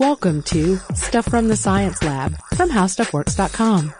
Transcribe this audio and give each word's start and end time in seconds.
Welcome 0.00 0.42
to 0.44 0.78
Stuff 0.94 1.26
from 1.26 1.48
the 1.48 1.56
Science 1.56 2.02
Lab 2.02 2.34
from 2.54 2.70
HowStuffWorks.com. 2.70 3.92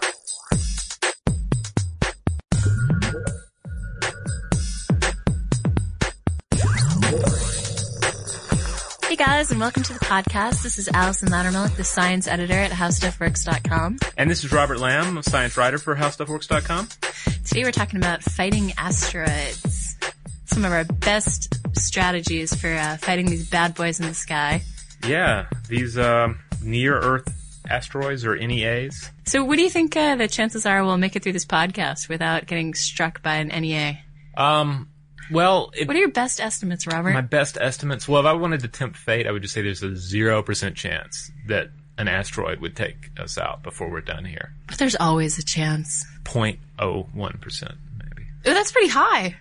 Hey 9.07 9.17
guys, 9.17 9.51
and 9.51 9.61
welcome 9.61 9.83
to 9.83 9.93
the 9.93 9.99
podcast. 10.01 10.63
This 10.63 10.79
is 10.79 10.89
Allison 10.89 11.29
Loudermilk, 11.29 11.77
the 11.77 11.85
science 11.85 12.27
editor 12.27 12.55
at 12.55 12.71
HowStuffWorks.com. 12.71 13.99
And 14.17 14.31
this 14.31 14.43
is 14.43 14.51
Robert 14.51 14.81
Lamb, 14.81 15.19
a 15.19 15.23
science 15.23 15.59
writer 15.59 15.77
for 15.77 15.97
HowStuffWorks.com. 15.97 16.89
Today 17.45 17.63
we're 17.63 17.73
talking 17.73 17.99
about 17.99 18.23
fighting 18.23 18.73
asteroids. 18.79 19.99
Some 20.47 20.65
of 20.65 20.73
our 20.73 20.85
best 20.85 21.55
strategies 21.77 22.55
for 22.55 22.73
uh, 22.73 22.97
fighting 22.97 23.27
these 23.27 23.51
bad 23.51 23.75
boys 23.75 24.01
in 24.01 24.07
the 24.07 24.15
sky. 24.15 24.63
Yeah, 25.07 25.47
these 25.69 25.97
uh, 25.99 26.35
near-Earth 26.63 27.29
asteroids 27.69 28.25
or 28.25 28.37
NEAs. 28.37 29.11
So, 29.27 29.45
what 29.45 29.57
do 29.57 29.63
you 29.63 29.71
think 29.71 29.97
uh, 29.97 30.17
the 30.17 30.29
chances 30.29 30.67
are 30.67 30.85
we'll 30.85 30.99
make 30.99 31.17
it 31.17 31.23
through 31.23 31.33
this 31.33 31.47
podcast 31.47 32.09
without 32.09 32.47
getting 32.47 32.75
struck 32.75 33.23
by 33.23 33.37
an 33.37 33.49
NEA? 33.49 33.99
Um, 34.37 34.89
well, 35.31 35.71
it, 35.77 35.87
What 35.87 35.97
are 35.97 36.01
your 36.01 36.11
best 36.11 36.41
estimates, 36.41 36.87
Robert? 36.87 37.13
my 37.13 37.21
best 37.21 37.57
estimates. 37.61 38.09
Well, 38.09 38.21
if 38.21 38.27
I 38.27 38.33
wanted 38.33 38.61
to 38.61 38.69
tempt 38.69 38.97
fate, 38.97 39.27
I 39.27 39.31
would 39.31 39.43
just 39.43 39.55
say 39.55 39.63
there's 39.63 39.83
a 39.83 39.95
zero 39.97 40.43
percent 40.43 40.77
chance 40.77 41.31
that 41.47 41.69
an 41.99 42.09
asteroid 42.09 42.61
would 42.61 42.75
take 42.77 43.11
us 43.19 43.37
out 43.39 43.63
before 43.63 43.91
we're 43.91 44.01
done 44.01 44.25
here. 44.25 44.53
but 44.67 44.79
there's 44.79 44.97
always 44.97 45.39
a 45.39 45.45
chance. 45.45 46.05
0.01 46.25 47.41
percent, 47.41 47.75
maybe. 47.99 48.29
Oh, 48.47 48.55
that's 48.55 48.73
pretty 48.73 48.89
high. 48.89 49.37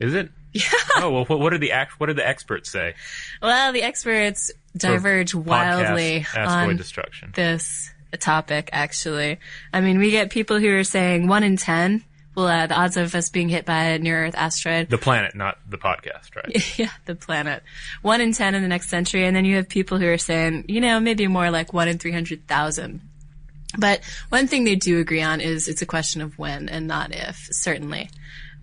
Is 0.00 0.14
it? 0.14 0.30
Yeah. 0.54 0.62
Oh 0.98 1.10
well, 1.10 1.24
what, 1.24 1.40
what 1.40 1.50
do 1.50 1.58
the 1.58 1.72
act? 1.72 1.98
What 1.98 2.06
do 2.06 2.14
the 2.14 2.26
experts 2.26 2.70
say? 2.70 2.94
Well, 3.42 3.72
the 3.72 3.82
experts 3.82 4.52
diverge 4.76 5.32
For 5.32 5.38
wildly 5.38 6.24
on 6.36 6.76
destruction. 6.76 7.32
this 7.34 7.90
topic, 8.20 8.70
actually. 8.72 9.40
I 9.72 9.80
mean, 9.80 9.98
we 9.98 10.12
get 10.12 10.30
people 10.30 10.60
who 10.60 10.72
are 10.76 10.84
saying 10.84 11.26
one 11.26 11.42
in 11.42 11.56
ten. 11.56 12.04
Well, 12.36 12.46
uh, 12.46 12.66
the 12.66 12.74
odds 12.74 12.96
of 12.96 13.14
us 13.14 13.30
being 13.30 13.48
hit 13.48 13.64
by 13.64 13.82
a 13.82 13.98
near 13.98 14.26
Earth 14.26 14.34
asteroid. 14.36 14.90
The 14.90 14.98
planet, 14.98 15.34
not 15.34 15.58
the 15.68 15.78
podcast, 15.78 16.34
right? 16.36 16.78
yeah, 16.78 16.90
the 17.04 17.14
planet. 17.14 17.62
One 18.02 18.20
in 18.20 18.32
ten 18.32 18.54
in 18.54 18.62
the 18.62 18.68
next 18.68 18.88
century. 18.88 19.24
And 19.24 19.36
then 19.36 19.44
you 19.44 19.56
have 19.56 19.68
people 19.68 19.98
who 19.98 20.08
are 20.08 20.18
saying, 20.18 20.66
you 20.68 20.80
know, 20.80 20.98
maybe 21.00 21.26
more 21.28 21.50
like 21.50 21.72
one 21.72 21.88
in 21.88 21.98
300,000. 21.98 23.00
But 23.78 24.00
one 24.28 24.46
thing 24.46 24.64
they 24.64 24.76
do 24.76 25.00
agree 25.00 25.22
on 25.22 25.40
is 25.40 25.68
it's 25.68 25.82
a 25.82 25.86
question 25.86 26.22
of 26.22 26.38
when 26.38 26.68
and 26.68 26.86
not 26.86 27.12
if, 27.12 27.48
certainly. 27.50 28.10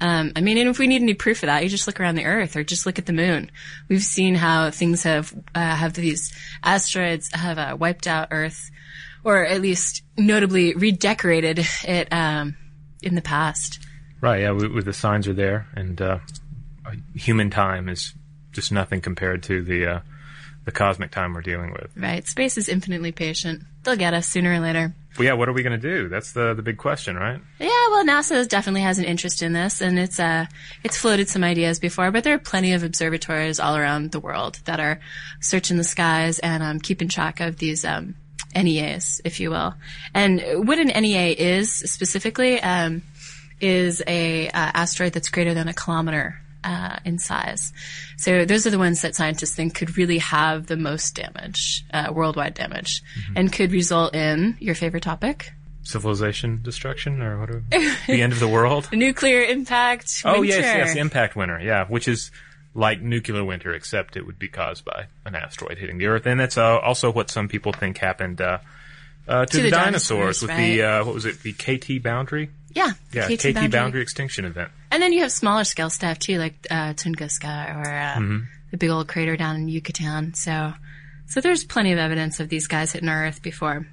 Um, 0.02 0.32
I 0.36 0.42
mean, 0.42 0.58
and 0.58 0.68
if 0.68 0.80
we 0.80 0.88
need 0.88 1.04
any 1.04 1.14
proof 1.14 1.44
of 1.44 1.48
that, 1.48 1.62
you 1.64 1.70
just 1.70 1.86
look 1.86 2.00
around 2.00 2.16
the 2.16 2.26
Earth 2.26 2.56
or 2.56 2.64
just 2.64 2.88
look 2.88 2.98
at 2.98 3.06
the 3.06 3.14
Moon. 3.14 3.52
We've 3.88 4.04
seen 4.04 4.34
how 4.34 4.72
things 4.72 5.04
have 5.04 5.32
uh, 5.54 5.76
have 5.76 5.94
these 5.94 6.34
asteroids 6.64 7.30
have 7.34 7.60
uh, 7.60 7.78
wiped 7.80 8.08
out 8.08 8.30
Earth, 8.32 8.72
or 9.24 9.46
at 9.46 9.62
least 9.62 10.02
notably 10.18 10.74
redecorated 10.74 11.66
it 11.84 12.12
um, 12.12 12.58
in 13.04 13.14
the 13.14 13.22
past. 13.22 13.80
Right. 14.22 14.42
Yeah. 14.42 14.54
We, 14.54 14.68
we, 14.68 14.82
the 14.82 14.92
signs 14.92 15.28
are 15.28 15.34
there, 15.34 15.68
and 15.76 16.02
uh, 16.02 16.18
human 17.16 17.52
time 17.52 17.88
is 17.88 18.16
just 18.52 18.72
nothing 18.72 19.02
compared 19.02 19.44
to 19.44 19.62
the 19.62 19.86
uh, 19.86 20.00
the 20.66 20.72
cosmic 20.72 21.12
time 21.12 21.36
we're 21.36 21.42
dealing 21.42 21.74
with. 21.74 21.92
Right? 21.96 22.26
Space 22.28 22.58
is 22.58 22.70
infinitely 22.70 23.12
patient. 23.12 23.64
They'll 23.84 23.96
get 23.96 24.16
us 24.16 24.28
sooner 24.28 24.54
or 24.54 24.60
later. 24.60 24.96
Well, 25.18 25.26
yeah. 25.26 25.34
What 25.34 25.50
are 25.50 25.54
we 25.54 25.64
going 25.64 25.80
to 25.80 25.90
do? 25.90 26.08
That's 26.08 26.32
the 26.32 26.54
the 26.54 26.62
big 26.62 26.78
question, 26.78 27.16
right? 27.16 27.40
Yeah, 27.60 27.88
well, 27.90 28.06
NASA 28.06 28.48
definitely 28.48 28.82
has 28.82 28.98
an 28.98 29.06
interest 29.06 29.42
in 29.42 29.54
this, 29.54 29.82
and 29.82 30.00
it's 30.00 30.20
uh, 30.20 30.46
it's 30.84 30.98
floated 30.98 31.28
some 31.28 31.44
ideas 31.44 31.80
before. 31.80 32.12
But 32.12 32.24
there 32.24 32.34
are 32.34 32.40
plenty 32.40 32.74
of 32.74 32.84
observatories 32.84 33.60
all 33.60 33.76
around 33.76 34.12
the 34.12 34.20
world 34.20 34.60
that 34.66 34.80
are 34.80 35.00
searching 35.42 35.78
the 35.78 35.84
skies 35.84 36.40
and 36.40 36.64
um, 36.64 36.80
keeping 36.80 37.10
track 37.10 37.42
of 37.42 37.58
these 37.58 37.84
um, 37.84 38.16
NEAs, 38.56 39.22
if 39.26 39.40
you 39.40 39.50
will. 39.50 39.74
And 40.14 40.68
what 40.68 40.80
an 40.80 40.88
NEA 40.88 41.36
is 41.38 41.74
specifically 41.74 42.62
um, 42.62 43.02
is 43.60 44.02
a 44.08 44.48
uh, 44.48 44.52
asteroid 44.54 45.14
that's 45.14 45.30
greater 45.30 45.54
than 45.54 45.68
a 45.68 45.74
kilometer 45.74 46.42
uh, 46.64 46.98
in 47.06 47.20
size. 47.20 47.74
So 48.18 48.46
those 48.46 48.66
are 48.68 48.70
the 48.70 48.80
ones 48.80 49.02
that 49.02 49.16
scientists 49.16 49.56
think 49.56 49.76
could 49.76 49.98
really 49.98 50.20
have 50.20 50.68
the 50.68 50.78
most 50.78 51.16
damage, 51.16 51.86
uh, 51.94 52.12
worldwide 52.14 52.54
damage, 52.54 53.02
and 53.36 53.52
could 53.52 53.72
result 53.72 54.16
in 54.16 54.58
your 54.60 54.76
favorite 54.76 55.04
topic. 55.04 55.52
Civilization 55.84 56.62
destruction, 56.62 57.22
or 57.22 57.40
what? 57.40 57.50
Are, 57.50 57.64
the 58.08 58.22
end 58.22 58.34
of 58.34 58.40
the 58.40 58.48
world? 58.48 58.90
nuclear 58.94 59.42
impact. 59.42 60.22
Oh 60.26 60.42
winter. 60.42 60.60
yes, 60.60 60.88
yes. 60.90 60.96
Impact 60.96 61.36
winter. 61.36 61.60
Yeah, 61.60 61.86
which 61.88 62.08
is 62.08 62.32
like 62.74 63.02
nuclear 63.02 63.44
winter, 63.44 63.74
except 63.74 64.16
it 64.16 64.26
would 64.26 64.40
be 64.40 64.48
caused 64.48 64.86
by 64.86 65.08
an 65.26 65.36
asteroid 65.36 65.78
hitting 65.78 65.98
the 65.98 66.06
Earth, 66.06 66.26
and 66.26 66.40
that's 66.40 66.58
uh, 66.58 66.78
also 66.78 67.12
what 67.12 67.30
some 67.30 67.48
people 67.48 67.74
think 67.74 67.98
happened 67.98 68.40
uh, 68.42 68.60
uh, 69.28 69.46
to, 69.46 69.52
To 69.52 69.58
the, 69.58 69.64
the 69.64 69.70
dinosaurs, 69.72 70.40
dinosaurs, 70.40 70.42
with 70.42 70.52
the 70.52 70.82
right. 70.82 71.00
uh, 71.00 71.04
what 71.04 71.16
was 71.16 71.26
it? 71.26 71.42
The 71.42 71.54
KT 71.54 72.04
boundary. 72.04 72.50
Yeah, 72.74 72.92
Yeah, 73.12 73.28
KT 73.28 73.54
KT 73.56 73.72
boundary. 73.72 74.02
extinction 74.02 74.46
event. 74.46 74.72
And 74.92 75.02
then 75.02 75.14
you 75.14 75.22
have 75.22 75.32
smaller 75.32 75.64
scale 75.64 75.90
stuff 75.90 76.20
too, 76.20 76.38
like 76.38 76.68
uh, 76.70 76.94
Tunguska 76.94 77.76
or 77.76 77.82
uh, 77.90 78.16
Mm-hmm. 78.20 78.40
the 78.72 78.78
big 78.78 78.90
old 78.90 79.08
crater 79.08 79.36
down 79.38 79.56
in 79.56 79.68
Yucatan. 79.70 80.34
So, 80.34 80.74
so 81.28 81.42
there's 81.42 81.64
plenty 81.64 81.92
of 81.94 82.00
evidence 82.00 82.40
of 82.40 82.50
these 82.50 82.68
guys 82.68 82.92
hitting 82.92 83.10
our 83.10 83.26
Earth 83.28 83.42
before. 83.42 83.88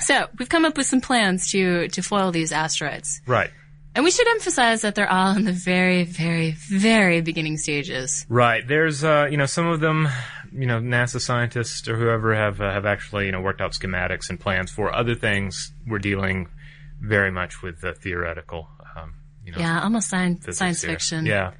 So 0.00 0.26
we've 0.38 0.48
come 0.48 0.64
up 0.64 0.76
with 0.76 0.86
some 0.86 1.00
plans 1.00 1.50
to 1.52 1.88
to 1.88 2.02
foil 2.02 2.30
these 2.30 2.52
asteroids, 2.52 3.22
Right. 3.26 3.50
and 3.94 4.04
we 4.04 4.10
should 4.10 4.28
emphasize 4.28 4.82
that 4.82 4.94
they're 4.94 5.10
all 5.10 5.34
in 5.34 5.44
the 5.44 5.52
very, 5.52 6.04
very, 6.04 6.50
very 6.52 7.22
beginning 7.22 7.56
stages. 7.56 8.26
Right. 8.28 8.66
There's, 8.66 9.02
uh, 9.04 9.28
you 9.30 9.38
know, 9.38 9.46
some 9.46 9.66
of 9.66 9.80
them, 9.80 10.06
you 10.52 10.66
know, 10.66 10.80
NASA 10.80 11.18
scientists 11.18 11.88
or 11.88 11.96
whoever 11.96 12.34
have 12.34 12.60
uh, 12.60 12.70
have 12.72 12.84
actually, 12.84 13.24
you 13.24 13.32
know, 13.32 13.40
worked 13.40 13.62
out 13.62 13.72
schematics 13.72 14.28
and 14.28 14.38
plans 14.38 14.70
for 14.70 14.94
other 14.94 15.14
things. 15.14 15.72
We're 15.86 15.98
dealing 15.98 16.48
very 17.00 17.30
much 17.30 17.62
with 17.62 17.80
the 17.80 17.92
theoretical, 17.92 18.68
um, 18.96 19.14
you 19.44 19.52
know, 19.52 19.58
Yeah, 19.58 19.82
almost 19.82 20.08
science 20.08 20.46
science 20.56 20.82
here. 20.82 20.92
fiction. 20.92 21.26
Yeah. 21.26 21.52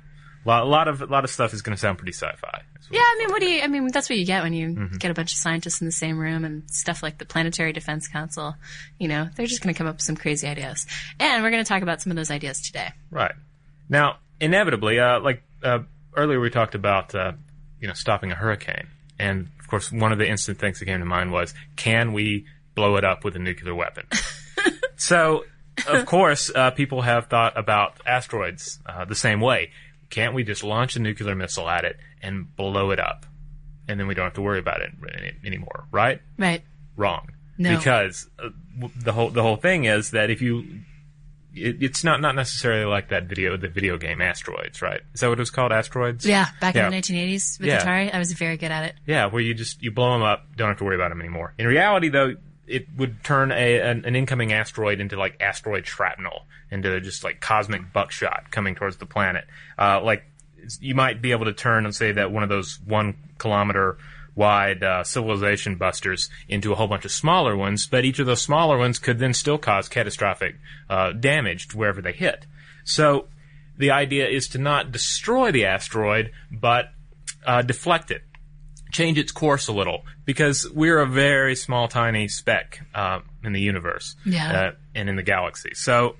A 0.45 0.49
lot, 0.49 0.63
a 0.63 0.67
lot 0.67 0.87
of 0.89 1.03
a 1.03 1.07
lot 1.07 1.25
of 1.25 1.31
stuff 1.31 1.53
is 1.53 1.63
going 1.63 1.75
to 1.75 1.81
sound 1.81 1.99
pretty 1.99 2.13
sci-fi. 2.13 2.63
Yeah, 2.89 3.01
I 3.01 3.17
mean, 3.19 3.31
what 3.31 3.41
do 3.41 3.47
you? 3.47 3.63
I 3.63 3.67
mean, 3.67 3.89
that's 3.91 4.09
what 4.09 4.17
you 4.17 4.25
get 4.25 4.45
when 4.45 4.53
you 4.55 4.69
Mm-hmm. 4.69 4.97
get 4.99 5.11
a 5.11 5.15
bunch 5.15 5.33
of 5.33 5.39
scientists 5.39 5.81
in 5.81 5.87
the 5.87 5.93
same 5.93 6.19
room 6.19 6.45
and 6.45 6.63
stuff 6.71 7.03
like 7.03 7.19
the 7.19 7.25
Planetary 7.25 7.73
Defense 7.73 8.07
Council. 8.07 8.55
You 9.01 9.09
know, 9.09 9.29
they're 9.35 9.47
just 9.47 9.61
going 9.61 9.75
to 9.75 9.79
come 9.79 9.89
up 9.89 9.97
with 9.97 10.03
some 10.03 10.17
crazy 10.17 10.47
ideas, 10.47 10.87
and 11.19 11.43
we're 11.43 11.51
going 11.51 11.65
to 11.65 11.69
talk 11.69 11.83
about 11.83 12.01
some 12.01 12.13
of 12.13 12.17
those 12.17 12.31
ideas 12.31 12.61
today. 12.63 12.91
Right. 13.11 13.33
Now, 13.89 14.19
inevitably, 14.41 15.01
uh, 15.01 15.19
like 15.19 15.43
uh, 15.65 15.81
earlier, 16.17 16.39
we 16.39 16.49
talked 16.51 16.77
about 16.77 17.13
uh, 17.13 17.33
you 17.81 17.89
know 17.89 17.95
stopping 17.95 18.31
a 18.31 18.37
hurricane, 18.37 18.87
and 19.19 19.49
of 19.59 19.67
course, 19.67 19.91
one 19.91 20.13
of 20.13 20.19
the 20.19 20.29
instant 20.29 20.61
things 20.61 20.79
that 20.79 20.85
came 20.85 21.01
to 21.01 21.05
mind 21.07 21.33
was, 21.33 21.55
can 21.75 22.13
we 22.13 22.47
blow 22.77 22.95
it 22.99 23.05
up 23.05 23.25
with 23.25 23.35
a 23.35 23.41
nuclear 23.41 23.75
weapon? 23.75 24.05
So, 24.97 25.45
of 25.87 26.07
course, 26.15 26.51
uh, 26.55 26.71
people 26.73 27.03
have 27.03 27.27
thought 27.27 27.59
about 27.59 28.01
asteroids 28.07 28.79
uh, 28.87 29.05
the 29.05 29.15
same 29.15 29.41
way. 29.41 29.71
Can't 30.11 30.35
we 30.35 30.45
just 30.45 30.63
launch 30.65 30.97
a 30.97 31.01
nuclear 31.01 31.35
missile 31.35 31.69
at 31.69 31.85
it 31.85 31.97
and 32.23 32.55
blow 32.57 32.91
it 32.91 33.01
up, 33.01 33.27
and 33.89 33.99
then 34.01 34.07
we 34.07 34.15
don't 34.15 34.25
have 34.25 34.35
to 34.35 34.43
worry 34.43 34.59
about 34.61 34.81
it 34.81 34.91
any- 35.19 35.37
anymore, 35.45 35.87
right? 35.91 36.21
Right. 36.39 36.63
Wrong. 36.97 37.29
No. 37.59 37.77
Because 37.77 38.29
uh, 38.39 38.51
w- 38.79 38.93
the 39.03 39.13
whole 39.13 39.31
the 39.31 39.43
whole 39.43 39.57
thing 39.57 39.85
is 39.85 40.11
that 40.13 40.31
if 40.31 40.43
you 40.43 40.81
it, 41.55 41.83
it's 41.83 42.05
not 42.05 42.21
not 42.21 42.35
necessarily 42.35 42.85
like 42.85 43.09
that 43.09 43.25
video 43.25 43.57
the 43.57 43.69
video 43.69 43.97
game 43.97 44.21
Asteroids, 44.21 44.83
right? 44.83 45.01
Is 45.15 45.21
that 45.21 45.29
what 45.29 45.39
it 45.39 45.41
was 45.43 45.51
called? 45.51 45.73
Asteroids? 45.73 46.27
Yeah, 46.27 46.47
back 46.61 46.75
Yeah. 46.75 46.85
in 46.87 46.91
the 46.93 46.97
1980s 46.99 47.59
with 47.59 47.69
Yeah. 47.69 47.83
Atari, 47.83 48.15
I 48.15 48.19
was 48.19 48.33
very 48.33 48.57
good 48.59 48.71
at 48.71 48.85
it. 48.85 48.95
Yeah, 49.07 49.27
where 49.27 49.41
you 49.43 49.55
just 49.55 49.83
you 49.83 49.91
blow 49.91 50.13
them 50.13 50.23
up, 50.23 50.45
don't 50.57 50.69
have 50.69 50.79
to 50.79 50.85
worry 50.85 50.97
about 50.97 51.09
them 51.09 51.21
anymore. 51.21 51.55
In 51.59 51.67
reality, 51.67 52.11
though, 52.11 52.35
it 52.67 52.87
would 52.97 53.23
turn 53.23 53.53
a 53.53 53.81
an, 53.81 54.05
an 54.05 54.17
incoming 54.17 54.53
asteroid 54.53 55.01
into 55.01 55.17
like 55.17 55.37
asteroid 55.41 55.87
shrapnel, 55.87 56.47
into 56.71 57.01
just 57.01 57.25
like 57.25 57.41
cosmic 57.41 57.93
buckshot 57.93 58.51
coming 58.51 58.75
towards 58.75 58.97
the 58.97 59.07
planet. 59.07 59.45
Uh, 59.79 60.01
like 60.03 60.25
you 60.81 60.95
might 60.95 61.23
be 61.23 61.33
able 61.33 61.45
to 61.45 61.53
turn 61.53 61.85
and 61.85 61.95
say 61.95 62.13
that 62.13 62.33
one 62.33 62.43
of 62.43 62.49
those 62.49 62.81
one 62.85 63.17
kilometer 63.39 63.99
wide 64.35 64.83
uh, 64.83 65.03
civilization 65.03 65.77
busters 65.77 66.29
into 66.49 66.73
a 66.73 66.75
whole 66.75 66.89
bunch 66.89 67.05
of 67.05 67.11
smaller 67.11 67.57
ones, 67.57 67.87
but 67.87 68.05
each 68.05 68.19
of 68.19 68.27
those 68.27 68.43
smaller 68.43 68.77
ones 68.77 68.99
could 68.99 69.19
then 69.19 69.33
still 69.33 69.59
cause 69.59 69.89
catastrophic 69.89 70.57
uh, 70.91 71.13
damage 71.13 71.69
to 71.69 71.77
wherever 71.77 72.03
they 72.03 72.13
hit. 72.13 72.47
So 72.85 73.29
the 73.79 73.91
idea 73.93 74.29
is 74.29 74.49
to 74.49 74.59
not 74.59 74.93
destroy 74.93 75.53
the 75.53 75.65
asteroid, 75.65 76.33
but 76.51 76.91
uh, 77.47 77.63
deflect 77.63 78.11
it 78.11 78.23
change 78.93 79.19
its 79.19 79.33
course 79.33 79.69
a 79.69 79.73
little 79.73 80.05
because 80.25 80.69
we're 80.73 80.99
a 81.01 81.07
very 81.07 81.57
small, 81.57 81.89
tiny 81.89 82.29
speck 82.29 82.81
uh, 82.95 83.21
in 83.45 83.53
the 83.53 83.61
universe 83.61 84.17
Yeah. 84.25 84.53
uh, 84.53 84.73
and 84.95 85.09
in 85.09 85.17
the 85.17 85.23
galaxy. 85.23 85.71
So 85.75 86.17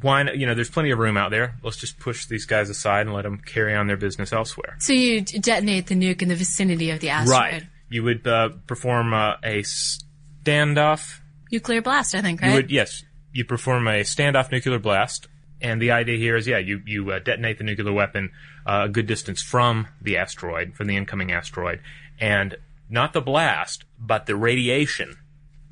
why 0.00 0.22
not, 0.24 0.36
you 0.36 0.46
know 0.46 0.54
there's 0.54 0.70
plenty 0.70 0.90
of 0.90 0.98
room 0.98 1.16
out 1.16 1.30
there. 1.30 1.56
Let's 1.62 1.76
just 1.78 1.98
push 1.98 2.26
these 2.26 2.44
guys 2.46 2.68
aside 2.70 3.06
and 3.06 3.14
let 3.14 3.22
them 3.22 3.38
carry 3.38 3.74
on 3.74 3.86
their 3.86 3.96
business 3.96 4.32
elsewhere. 4.32 4.76
So 4.78 4.92
you 4.92 5.20
detonate 5.22 5.86
the 5.86 5.94
nuke 5.94 6.22
in 6.22 6.28
the 6.28 6.34
vicinity 6.34 6.90
of 6.90 7.00
the 7.00 7.10
asteroid. 7.10 7.38
Right. 7.38 7.62
You 7.88 8.02
would 8.02 8.26
uh, 8.26 8.50
perform 8.66 9.14
uh, 9.14 9.34
a 9.44 9.62
standoff. 10.44 11.20
Nuclear 11.52 11.82
blast, 11.82 12.14
I 12.14 12.22
think, 12.22 12.40
right? 12.42 12.48
You 12.48 12.54
would 12.56 12.70
yes. 12.70 13.04
You 13.32 13.44
perform 13.44 13.86
a 13.86 14.00
standoff 14.00 14.50
nuclear 14.50 14.78
blast, 14.78 15.28
and 15.60 15.80
the 15.80 15.92
idea 15.92 16.16
here 16.18 16.36
is 16.36 16.46
yeah, 16.46 16.58
you 16.58 16.82
you 16.84 17.10
uh, 17.10 17.18
detonate 17.18 17.58
the 17.58 17.64
nuclear 17.64 17.92
weapon 17.92 18.30
uh, 18.66 18.82
a 18.84 18.88
good 18.88 19.06
distance 19.06 19.40
from 19.40 19.86
the 20.02 20.16
asteroid, 20.16 20.74
from 20.74 20.88
the 20.88 20.96
incoming 20.96 21.32
asteroid, 21.32 21.80
and 22.20 22.56
not 22.90 23.12
the 23.12 23.20
blast, 23.20 23.84
but 23.98 24.26
the 24.26 24.36
radiation 24.36 25.16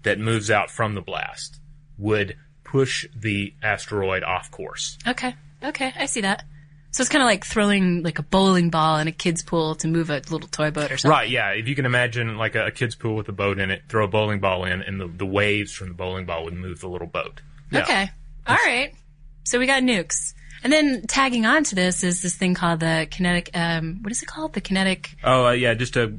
that 0.02 0.18
moves 0.18 0.50
out 0.50 0.70
from 0.70 0.94
the 0.94 1.00
blast 1.00 1.60
would 1.98 2.36
push 2.62 3.06
the 3.14 3.54
asteroid 3.62 4.22
off 4.22 4.50
course. 4.50 4.98
Okay. 5.06 5.34
Okay. 5.62 5.92
I 5.96 6.06
see 6.06 6.22
that. 6.22 6.44
So 6.90 7.00
it's 7.00 7.10
kind 7.10 7.22
of 7.22 7.26
like 7.26 7.44
throwing 7.44 8.04
like 8.04 8.20
a 8.20 8.22
bowling 8.22 8.70
ball 8.70 8.98
in 8.98 9.08
a 9.08 9.12
kid's 9.12 9.42
pool 9.42 9.74
to 9.76 9.88
move 9.88 10.10
a 10.10 10.22
little 10.30 10.48
toy 10.48 10.70
boat 10.70 10.92
or 10.92 10.96
something. 10.96 11.10
Right, 11.10 11.28
yeah. 11.28 11.50
If 11.50 11.66
you 11.66 11.74
can 11.74 11.86
imagine 11.86 12.36
like 12.36 12.54
a, 12.54 12.66
a 12.66 12.70
kid's 12.70 12.94
pool 12.94 13.16
with 13.16 13.28
a 13.28 13.32
boat 13.32 13.58
in 13.58 13.72
it, 13.72 13.82
throw 13.88 14.04
a 14.04 14.08
bowling 14.08 14.38
ball 14.38 14.64
in, 14.64 14.80
and 14.80 15.00
the, 15.00 15.08
the 15.08 15.26
waves 15.26 15.72
from 15.72 15.88
the 15.88 15.94
bowling 15.94 16.26
ball 16.26 16.44
would 16.44 16.54
move 16.54 16.80
the 16.80 16.88
little 16.88 17.08
boat. 17.08 17.40
Yeah. 17.72 17.82
Okay. 17.82 18.10
All 18.46 18.54
right. 18.54 18.94
So 19.42 19.58
we 19.58 19.66
got 19.66 19.82
nukes. 19.82 20.33
And 20.64 20.72
then 20.72 21.02
tagging 21.02 21.44
on 21.44 21.62
to 21.64 21.74
this 21.74 22.02
is 22.02 22.22
this 22.22 22.34
thing 22.34 22.54
called 22.54 22.80
the 22.80 23.06
kinetic, 23.10 23.50
um, 23.52 23.98
what 24.00 24.10
is 24.10 24.22
it 24.22 24.26
called? 24.26 24.54
The 24.54 24.62
kinetic, 24.62 25.14
Oh, 25.22 25.46
uh, 25.46 25.50
yeah, 25.52 25.74
just 25.74 25.96
a. 25.96 26.16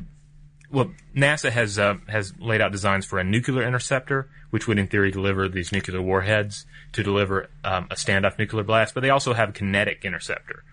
Well, 0.71 0.91
NASA 1.15 1.51
has 1.51 1.79
uh, 1.79 1.95
has 2.07 2.33
laid 2.39 2.61
out 2.61 2.71
designs 2.71 3.05
for 3.05 3.17
a 3.17 3.23
nuclear 3.23 3.63
interceptor, 3.67 4.29
which 4.51 4.67
would, 4.67 4.77
in 4.77 4.87
theory, 4.87 5.09
deliver 5.09 5.49
these 5.49 5.71
nuclear 5.71 6.01
warheads 6.01 6.65
to 6.93 7.01
deliver 7.01 7.49
um, 7.63 7.87
a 7.89 7.95
standoff 7.95 8.37
nuclear 8.37 8.63
blast. 8.63 8.93
But 8.93 9.01
they 9.01 9.09
also 9.09 9.33
have 9.33 9.49
a 9.49 9.51
kinetic 9.51 10.05
interceptor 10.05 10.63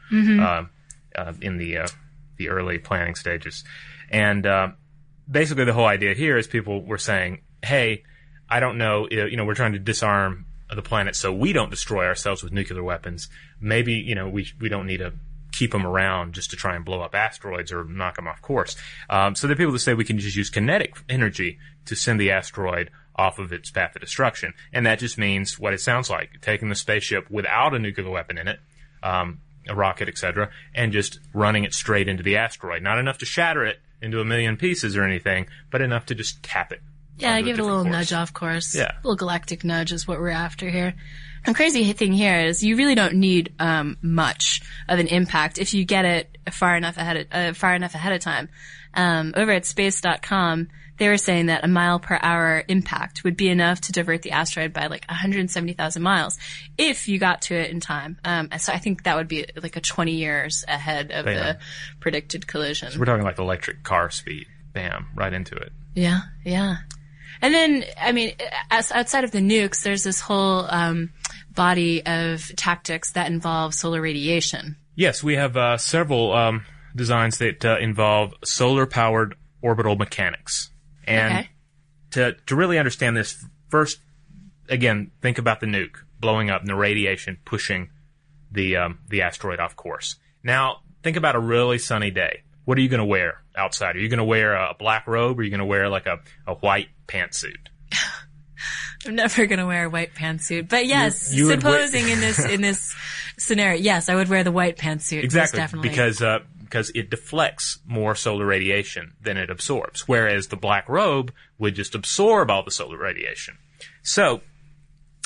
um, 0.40 0.70
uh, 1.16 1.32
in 1.40 1.56
the 1.56 1.78
uh, 1.78 1.88
the 2.36 2.48
early 2.48 2.78
planning 2.78 3.14
stages, 3.14 3.64
and 4.10 4.44
uh, 4.44 4.68
basically 5.30 5.64
the 5.64 5.72
whole 5.72 5.86
idea 5.86 6.14
here 6.14 6.36
is 6.36 6.46
people 6.46 6.82
were 6.84 6.98
saying, 6.98 7.42
"Hey, 7.64 8.02
I 8.48 8.60
don't 8.60 8.76
know, 8.76 9.06
uh, 9.10 9.24
you 9.26 9.36
know, 9.38 9.46
we're 9.46 9.54
trying 9.54 9.72
to 9.72 9.78
disarm 9.78 10.44
the 10.76 10.82
planet 10.82 11.16
so 11.16 11.32
we 11.32 11.52
don't 11.52 11.70
destroy 11.70 12.06
ourselves 12.06 12.42
with 12.42 12.52
nuclear 12.52 12.82
weapons. 12.82 13.28
Maybe 13.60 13.94
you 13.94 14.14
know 14.14 14.28
we 14.28 14.46
we 14.60 14.68
don't 14.68 14.86
need 14.86 14.98
to 14.98 15.12
keep 15.52 15.72
them 15.72 15.86
around 15.86 16.32
just 16.32 16.50
to 16.50 16.56
try 16.56 16.74
and 16.74 16.84
blow 16.84 17.02
up 17.02 17.14
asteroids 17.14 17.70
or 17.72 17.84
knock 17.84 18.16
them 18.16 18.26
off 18.26 18.40
course. 18.40 18.74
Um, 19.10 19.34
so 19.34 19.46
there 19.46 19.54
are 19.54 19.58
people 19.58 19.72
that 19.72 19.80
say 19.80 19.94
we 19.94 20.04
can 20.04 20.18
just 20.18 20.36
use 20.36 20.48
kinetic 20.48 20.94
energy 21.08 21.58
to 21.84 21.94
send 21.94 22.18
the 22.18 22.30
asteroid 22.30 22.90
off 23.14 23.38
of 23.38 23.52
its 23.52 23.70
path 23.70 23.94
of 23.94 24.00
destruction, 24.00 24.54
and 24.72 24.86
that 24.86 24.98
just 24.98 25.18
means 25.18 25.58
what 25.58 25.74
it 25.74 25.80
sounds 25.80 26.08
like: 26.08 26.40
taking 26.40 26.68
the 26.68 26.74
spaceship 26.74 27.30
without 27.30 27.74
a 27.74 27.78
nuclear 27.78 28.10
weapon 28.10 28.38
in 28.38 28.48
it. 28.48 28.60
Um, 29.02 29.40
a 29.68 29.74
rocket, 29.74 30.08
etc., 30.08 30.50
and 30.74 30.92
just 30.92 31.20
running 31.32 31.62
it 31.62 31.72
straight 31.72 32.08
into 32.08 32.22
the 32.22 32.36
asteroid. 32.36 32.82
Not 32.82 32.98
enough 32.98 33.18
to 33.18 33.26
shatter 33.26 33.64
it 33.64 33.78
into 34.00 34.20
a 34.20 34.24
million 34.24 34.56
pieces 34.56 34.96
or 34.96 35.04
anything, 35.04 35.46
but 35.70 35.80
enough 35.80 36.06
to 36.06 36.14
just 36.14 36.42
tap 36.42 36.72
it. 36.72 36.80
Yeah, 37.18 37.34
onto 37.34 37.44
give 37.46 37.58
it 37.58 37.62
a 37.62 37.64
little 37.64 37.82
course. 37.82 37.92
nudge 37.92 38.12
off 38.12 38.32
course. 38.32 38.74
Yeah. 38.74 38.92
A 38.92 38.96
little 39.02 39.16
galactic 39.16 39.64
nudge 39.64 39.92
is 39.92 40.06
what 40.08 40.18
we're 40.18 40.30
after 40.30 40.68
here. 40.68 40.94
And 41.44 41.56
crazy 41.56 41.92
thing 41.92 42.12
here 42.12 42.38
is 42.38 42.62
you 42.62 42.76
really 42.76 42.94
don't 42.94 43.14
need 43.14 43.52
um, 43.58 43.96
much 44.00 44.60
of 44.88 44.98
an 45.00 45.08
impact 45.08 45.58
if 45.58 45.74
you 45.74 45.84
get 45.84 46.04
it 46.04 46.38
far 46.52 46.76
enough 46.76 46.96
ahead 46.96 47.16
of, 47.16 47.26
uh, 47.32 47.52
far 47.52 47.74
enough 47.74 47.94
ahead 47.94 48.12
of 48.12 48.20
time. 48.20 48.48
Um, 48.94 49.32
over 49.36 49.50
at 49.50 49.64
space.com, 49.66 50.68
they 50.98 51.08
were 51.08 51.16
saying 51.16 51.46
that 51.46 51.64
a 51.64 51.68
mile 51.68 51.98
per 51.98 52.16
hour 52.22 52.62
impact 52.68 53.24
would 53.24 53.36
be 53.36 53.48
enough 53.48 53.80
to 53.82 53.92
divert 53.92 54.22
the 54.22 54.30
asteroid 54.30 54.72
by 54.72 54.86
like 54.86 55.04
170,000 55.08 56.00
miles 56.02 56.38
if 56.78 57.08
you 57.08 57.18
got 57.18 57.42
to 57.42 57.56
it 57.56 57.70
in 57.70 57.80
time. 57.80 58.18
Um, 58.24 58.50
so 58.58 58.72
I 58.72 58.78
think 58.78 59.02
that 59.04 59.16
would 59.16 59.26
be 59.28 59.46
like 59.60 59.76
a 59.76 59.80
20 59.80 60.12
years 60.12 60.64
ahead 60.68 61.10
of 61.10 61.26
Yeah. 61.26 61.34
the 61.54 61.58
predicted 61.98 62.46
collision. 62.46 62.92
We're 62.98 63.06
talking 63.06 63.24
like 63.24 63.38
electric 63.40 63.82
car 63.82 64.10
speed. 64.10 64.46
Bam, 64.74 65.08
right 65.16 65.32
into 65.32 65.56
it. 65.56 65.72
Yeah, 65.94 66.20
yeah. 66.44 66.76
And 67.42 67.52
then, 67.52 67.84
I 68.00 68.12
mean, 68.12 68.34
outside 68.70 69.24
of 69.24 69.32
the 69.32 69.40
nukes, 69.40 69.82
there's 69.82 70.04
this 70.04 70.20
whole 70.20 70.64
um, 70.70 71.10
body 71.54 72.06
of 72.06 72.54
tactics 72.56 73.12
that 73.12 73.26
involve 73.26 73.74
solar 73.74 74.00
radiation. 74.00 74.76
Yes, 74.94 75.22
we 75.24 75.34
have 75.34 75.56
uh, 75.56 75.76
several 75.76 76.32
um, 76.32 76.64
designs 76.94 77.38
that 77.38 77.64
uh, 77.64 77.78
involve 77.80 78.34
solar 78.44 78.86
powered 78.86 79.34
orbital 79.60 79.96
mechanics. 79.96 80.70
And 81.04 81.38
Okay. 81.38 81.48
to, 82.12 82.36
to 82.46 82.56
really 82.56 82.78
understand 82.78 83.16
this, 83.16 83.44
first, 83.68 83.98
again, 84.68 85.10
think 85.20 85.38
about 85.38 85.58
the 85.60 85.66
nuke 85.66 85.96
blowing 86.20 86.48
up 86.48 86.60
and 86.60 86.70
the 86.70 86.76
radiation 86.76 87.38
pushing 87.44 87.90
the, 88.52 88.76
um, 88.76 88.98
the 89.08 89.22
asteroid 89.22 89.58
off 89.58 89.74
course. 89.74 90.16
Now, 90.44 90.82
think 91.02 91.16
about 91.16 91.34
a 91.34 91.40
really 91.40 91.78
sunny 91.78 92.12
day. 92.12 92.42
What 92.64 92.78
are 92.78 92.80
you 92.80 92.88
going 92.88 92.98
to 92.98 93.04
wear 93.04 93.42
outside? 93.56 93.96
Are 93.96 94.00
you 94.00 94.08
going 94.08 94.18
to 94.18 94.24
wear 94.24 94.54
a 94.54 94.74
black 94.78 95.06
robe 95.06 95.38
or 95.38 95.42
are 95.42 95.44
you 95.44 95.50
going 95.50 95.60
to 95.60 95.66
wear 95.66 95.88
like 95.88 96.06
a, 96.06 96.18
a 96.46 96.54
white 96.54 96.88
pantsuit? 97.08 97.56
I'm 99.06 99.16
never 99.16 99.46
going 99.46 99.58
to 99.58 99.66
wear 99.66 99.84
a 99.86 99.90
white 99.90 100.14
pantsuit, 100.14 100.68
but 100.68 100.86
yes, 100.86 101.32
You- 101.34 101.48
you 101.48 101.54
supposing 101.54 102.08
in 102.08 102.20
this 102.20 102.38
in 102.44 102.60
this 102.60 102.94
scenario, 103.38 103.80
yes, 103.80 104.08
I 104.08 104.14
would 104.14 104.28
wear 104.28 104.44
the 104.44 104.52
white 104.52 104.76
pantsuit. 104.76 105.24
Exactly, 105.24 105.80
because 105.80 106.22
uh, 106.22 106.40
because 106.60 106.90
it 106.94 107.10
deflects 107.10 107.80
more 107.84 108.14
solar 108.14 108.46
radiation 108.46 109.14
than 109.20 109.36
it 109.36 109.50
absorbs, 109.50 110.06
whereas 110.06 110.46
the 110.48 110.56
black 110.56 110.88
robe 110.88 111.32
would 111.58 111.74
just 111.74 111.94
absorb 111.96 112.48
all 112.50 112.62
the 112.62 112.70
solar 112.70 112.96
radiation. 112.96 113.58
So, 114.02 114.40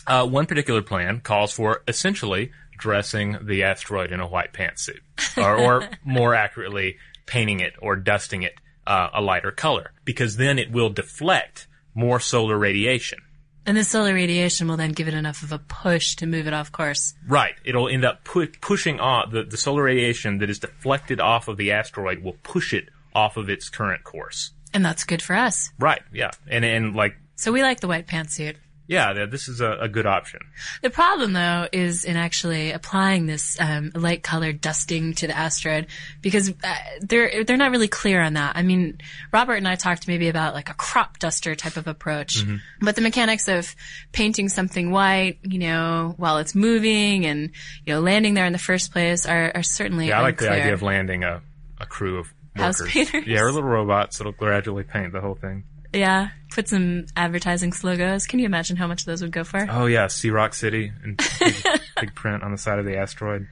uh, 0.06 0.26
one 0.26 0.46
particular 0.46 0.80
plan 0.82 1.20
calls 1.20 1.52
for 1.52 1.82
essentially 1.86 2.52
dressing 2.78 3.36
the 3.42 3.62
asteroid 3.62 4.10
in 4.10 4.20
a 4.20 4.26
white 4.26 4.52
pantsuit, 4.54 5.00
or, 5.36 5.56
or 5.58 5.88
more 6.04 6.34
accurately, 6.34 6.96
painting 7.26 7.60
it 7.60 7.74
or 7.80 7.96
dusting 7.96 8.42
it 8.42 8.54
uh, 8.86 9.08
a 9.14 9.20
lighter 9.20 9.50
color, 9.50 9.92
because 10.04 10.36
then 10.36 10.58
it 10.58 10.70
will 10.70 10.90
deflect 10.90 11.66
more 11.94 12.20
solar 12.20 12.56
radiation. 12.58 13.18
and 13.66 13.76
the 13.76 13.82
solar 13.84 14.14
radiation 14.14 14.68
will 14.68 14.76
then 14.76 14.92
give 14.92 15.08
it 15.08 15.14
enough 15.14 15.42
of 15.42 15.50
a 15.50 15.58
push 15.58 16.14
to 16.16 16.26
move 16.26 16.46
it 16.46 16.54
off 16.54 16.70
course. 16.70 17.14
Right. 17.26 17.54
It'll 17.64 17.88
end 17.88 18.04
up 18.04 18.22
pu- 18.24 18.52
pushing 18.60 19.00
off 19.00 19.32
the, 19.32 19.42
the 19.42 19.56
solar 19.56 19.82
radiation 19.84 20.38
that 20.38 20.48
is 20.50 20.60
deflected 20.60 21.20
off 21.20 21.48
of 21.48 21.56
the 21.56 21.72
asteroid 21.72 22.22
will 22.22 22.36
push 22.44 22.72
it 22.72 22.88
off 23.12 23.36
of 23.36 23.48
its 23.50 23.68
current 23.68 24.04
course. 24.04 24.52
And 24.72 24.84
that's 24.84 25.02
good 25.04 25.20
for 25.22 25.34
us. 25.34 25.70
Right. 25.80 26.02
Yeah. 26.12 26.30
And 26.46 26.64
and 26.64 26.94
like 26.94 27.16
So 27.34 27.50
we 27.50 27.62
like 27.62 27.80
the 27.80 27.88
white 27.88 28.06
pantsuit. 28.06 28.56
Yeah, 28.88 29.26
this 29.26 29.48
is 29.48 29.60
a, 29.60 29.78
a 29.80 29.88
good 29.88 30.06
option. 30.06 30.40
The 30.82 30.90
problem, 30.90 31.32
though, 31.32 31.66
is 31.72 32.04
in 32.04 32.16
actually 32.16 32.70
applying 32.70 33.26
this 33.26 33.58
um, 33.60 33.90
light 33.94 34.22
colored 34.22 34.60
dusting 34.60 35.14
to 35.14 35.26
the 35.26 35.36
asteroid 35.36 35.88
because 36.22 36.50
uh, 36.50 36.74
they're 37.00 37.44
they're 37.44 37.56
not 37.56 37.72
really 37.72 37.88
clear 37.88 38.22
on 38.22 38.34
that. 38.34 38.56
I 38.56 38.62
mean, 38.62 38.98
Robert 39.32 39.54
and 39.54 39.66
I 39.66 39.74
talked 39.74 40.06
maybe 40.06 40.28
about 40.28 40.54
like 40.54 40.70
a 40.70 40.74
crop 40.74 41.18
duster 41.18 41.54
type 41.54 41.76
of 41.76 41.88
approach, 41.88 42.44
but 42.80 42.94
the 42.94 43.02
mechanics 43.02 43.48
of 43.48 43.74
painting 44.12 44.48
something 44.48 44.90
white, 44.90 45.38
you 45.42 45.58
know, 45.58 46.14
while 46.16 46.38
it's 46.38 46.54
moving 46.54 47.26
and 47.26 47.50
you 47.84 47.94
know 47.94 48.00
landing 48.00 48.34
there 48.34 48.46
in 48.46 48.52
the 48.52 48.58
first 48.58 48.92
place 48.92 49.26
are, 49.26 49.52
are 49.54 49.62
certainly 49.62 50.08
Yeah, 50.08 50.20
I 50.20 50.22
like 50.22 50.38
the 50.38 50.50
idea 50.50 50.74
of 50.74 50.82
landing 50.82 51.24
a, 51.24 51.42
a 51.80 51.86
crew 51.86 52.18
of 52.18 52.32
House 52.56 52.82
painters. 52.86 53.26
Yeah, 53.26 53.42
or 53.42 53.52
little 53.52 53.68
robots 53.68 54.18
that'll 54.18 54.32
gradually 54.32 54.84
paint 54.84 55.12
the 55.12 55.20
whole 55.20 55.34
thing. 55.34 55.64
Yeah, 55.96 56.28
put 56.50 56.68
some 56.68 57.06
advertising 57.16 57.72
slogos. 57.72 58.28
Can 58.28 58.38
you 58.38 58.46
imagine 58.46 58.76
how 58.76 58.86
much 58.86 59.04
those 59.04 59.22
would 59.22 59.32
go 59.32 59.44
for? 59.44 59.66
Oh 59.68 59.86
yeah, 59.86 60.06
See 60.08 60.30
Rock 60.30 60.54
City 60.54 60.92
and 61.02 61.16
big, 61.40 61.54
big 62.00 62.14
print 62.14 62.42
on 62.42 62.52
the 62.52 62.58
side 62.58 62.78
of 62.78 62.84
the 62.84 62.96
asteroid. 62.96 63.46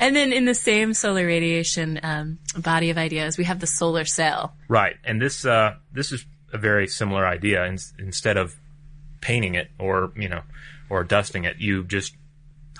And 0.00 0.14
then 0.14 0.32
in 0.32 0.44
the 0.44 0.54
same 0.54 0.94
solar 0.94 1.26
radiation 1.26 1.98
um, 2.02 2.38
body 2.56 2.90
of 2.90 2.98
ideas, 2.98 3.36
we 3.36 3.44
have 3.44 3.58
the 3.58 3.66
solar 3.66 4.04
sail. 4.04 4.54
Right, 4.68 4.96
and 5.04 5.20
this 5.20 5.44
uh, 5.44 5.74
this 5.92 6.12
is 6.12 6.24
a 6.52 6.58
very 6.58 6.86
similar 6.86 7.26
idea. 7.26 7.64
In, 7.64 7.78
instead 7.98 8.36
of 8.36 8.54
painting 9.20 9.54
it 9.54 9.70
or 9.78 10.12
you 10.16 10.28
know 10.28 10.42
or 10.90 11.02
dusting 11.04 11.44
it, 11.44 11.56
you 11.58 11.84
just 11.84 12.14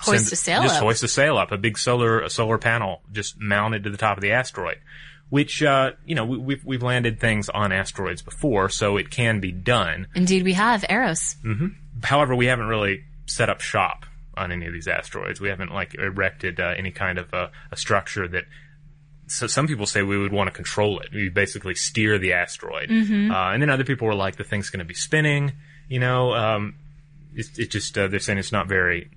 Hoist 0.01 0.27
send- 0.27 0.33
a 0.33 0.37
sail 0.37 0.63
just 0.63 0.77
up. 0.77 0.83
hoist 0.83 1.03
a 1.03 1.09
sail 1.09 1.37
up, 1.39 1.51
a 1.51 1.59
big 1.59 1.77
solar 1.77 2.21
a 2.21 2.31
solar 2.31 2.59
panel 2.59 3.03
just 3.11 3.39
mounted 3.41 3.83
to 3.85 3.91
the 3.91 3.97
top 3.97 4.17
of 4.17 4.23
the 4.23 4.31
asteroid. 4.33 4.79
Which 5.31 5.63
uh, 5.63 5.93
you 6.07 6.15
know 6.15 6.25
we, 6.25 6.39
we've 6.39 6.65
we've 6.65 6.83
landed 6.83 7.21
things 7.21 7.49
on 7.51 7.71
asteroids 7.71 8.23
before, 8.23 8.69
so 8.71 8.97
it 8.97 9.11
can 9.11 9.41
be 9.41 9.53
done. 9.53 10.07
Indeed, 10.15 10.43
we 10.45 10.55
have 10.55 10.85
Eros. 10.89 11.37
However, 12.03 12.35
we 12.35 12.47
haven't 12.47 12.67
really 12.67 13.05
set 13.27 13.51
up 13.51 13.61
shop 13.61 14.07
on 14.37 14.53
any 14.53 14.67
of 14.67 14.73
these 14.73 14.89
asteroids. 14.89 15.39
We 15.41 15.49
haven't 15.49 15.71
like 15.73 15.95
erected 15.95 16.61
uh, 16.61 16.75
any 16.79 16.93
kind 16.93 17.19
of 17.19 17.35
uh, 17.35 17.49
a 17.71 17.77
structure 17.77 18.27
that. 18.29 18.45
So 19.27 19.47
some 19.47 19.67
people 19.67 19.85
say 19.85 20.03
we 20.03 20.17
would 20.17 20.33
want 20.33 20.49
to 20.49 20.55
control 20.55 21.01
it. 21.01 21.11
We 21.13 21.29
basically 21.29 21.75
steer 21.75 22.17
the 22.19 22.33
asteroid, 22.33 22.89
Mm-hmm. 22.89 23.31
uh, 23.31 23.53
and 23.53 23.61
then 23.61 23.69
other 23.69 23.85
people 23.85 24.07
were 24.07 24.15
like, 24.15 24.37
the 24.37 24.45
thing's 24.45 24.71
going 24.71 24.79
to 24.79 24.87
be 24.87 24.95
spinning. 24.95 25.53
You 25.91 26.01
know, 26.01 26.33
um, 26.33 26.77
it, 27.35 27.47
it 27.59 27.71
just 27.71 27.99
uh, 27.99 28.09
they're 28.09 28.21
saying 28.21 28.39
it's 28.39 28.53
not 28.53 28.69
very. 28.69 29.11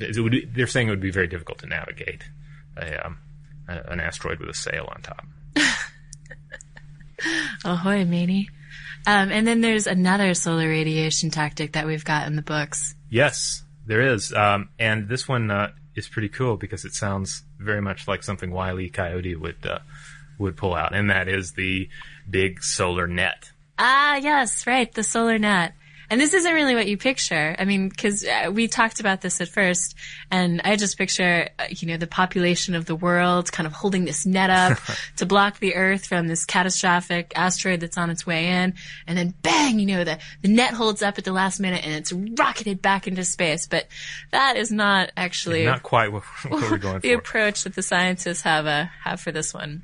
It 0.00 0.18
would, 0.18 0.50
they're 0.52 0.66
saying 0.66 0.88
it 0.88 0.90
would 0.90 1.00
be 1.00 1.12
very 1.12 1.28
difficult 1.28 1.58
to 1.58 1.66
navigate 1.68 2.24
a, 2.76 3.06
um, 3.06 3.18
a, 3.68 3.92
an 3.92 4.00
asteroid 4.00 4.40
with 4.40 4.48
a 4.48 4.54
sail 4.54 4.88
on 4.92 5.02
top. 5.02 5.24
Ahoy, 7.64 8.04
matey. 8.04 8.48
Um, 9.06 9.30
and 9.30 9.46
then 9.46 9.60
there's 9.60 9.86
another 9.86 10.34
solar 10.34 10.68
radiation 10.68 11.30
tactic 11.30 11.72
that 11.72 11.86
we've 11.86 12.04
got 12.04 12.26
in 12.26 12.36
the 12.36 12.42
books. 12.42 12.94
Yes, 13.10 13.62
there 13.86 14.00
is. 14.00 14.32
Um, 14.32 14.70
and 14.78 15.08
this 15.08 15.28
one 15.28 15.50
uh, 15.50 15.72
is 15.94 16.08
pretty 16.08 16.28
cool 16.28 16.56
because 16.56 16.84
it 16.84 16.94
sounds 16.94 17.42
very 17.58 17.82
much 17.82 18.08
like 18.08 18.22
something 18.22 18.50
Wile 18.50 18.80
E. 18.80 18.88
Coyote 18.88 19.36
would 19.36 19.66
uh, 19.66 19.80
would 20.38 20.56
pull 20.56 20.74
out, 20.74 20.94
and 20.94 21.10
that 21.10 21.28
is 21.28 21.52
the 21.52 21.88
big 22.28 22.62
solar 22.62 23.06
net. 23.06 23.52
Ah, 23.78 24.16
yes, 24.16 24.66
right, 24.66 24.92
the 24.92 25.02
solar 25.02 25.38
net. 25.38 25.74
And 26.14 26.20
this 26.20 26.32
isn't 26.32 26.54
really 26.54 26.76
what 26.76 26.86
you 26.86 26.96
picture. 26.96 27.56
I 27.58 27.64
mean, 27.64 27.90
cause 27.90 28.24
uh, 28.24 28.48
we 28.52 28.68
talked 28.68 29.00
about 29.00 29.20
this 29.20 29.40
at 29.40 29.48
first 29.48 29.96
and 30.30 30.60
I 30.62 30.76
just 30.76 30.96
picture, 30.96 31.48
uh, 31.58 31.64
you 31.70 31.88
know, 31.88 31.96
the 31.96 32.06
population 32.06 32.76
of 32.76 32.86
the 32.86 32.94
world 32.94 33.50
kind 33.50 33.66
of 33.66 33.72
holding 33.72 34.04
this 34.04 34.24
net 34.24 34.48
up 34.48 34.78
to 35.16 35.26
block 35.26 35.58
the 35.58 35.74
earth 35.74 36.06
from 36.06 36.28
this 36.28 36.44
catastrophic 36.44 37.32
asteroid 37.34 37.80
that's 37.80 37.98
on 37.98 38.10
its 38.10 38.24
way 38.24 38.46
in. 38.46 38.74
And 39.08 39.18
then 39.18 39.34
bang, 39.42 39.80
you 39.80 39.86
know, 39.86 40.04
the, 40.04 40.20
the 40.40 40.46
net 40.46 40.74
holds 40.74 41.02
up 41.02 41.18
at 41.18 41.24
the 41.24 41.32
last 41.32 41.58
minute 41.58 41.84
and 41.84 41.96
it's 41.96 42.12
rocketed 42.12 42.80
back 42.80 43.08
into 43.08 43.24
space. 43.24 43.66
But 43.66 43.88
that 44.30 44.56
is 44.56 44.70
not 44.70 45.10
actually 45.16 45.64
Not 45.64 45.82
quite 45.82 46.12
what, 46.12 46.22
what 46.48 46.70
we're 46.70 46.78
going 46.78 47.00
the 47.02 47.14
for. 47.14 47.18
approach 47.18 47.64
that 47.64 47.74
the 47.74 47.82
scientists 47.82 48.42
have 48.42 48.68
uh, 48.68 48.84
have 49.02 49.20
for 49.20 49.32
this 49.32 49.52
one. 49.52 49.82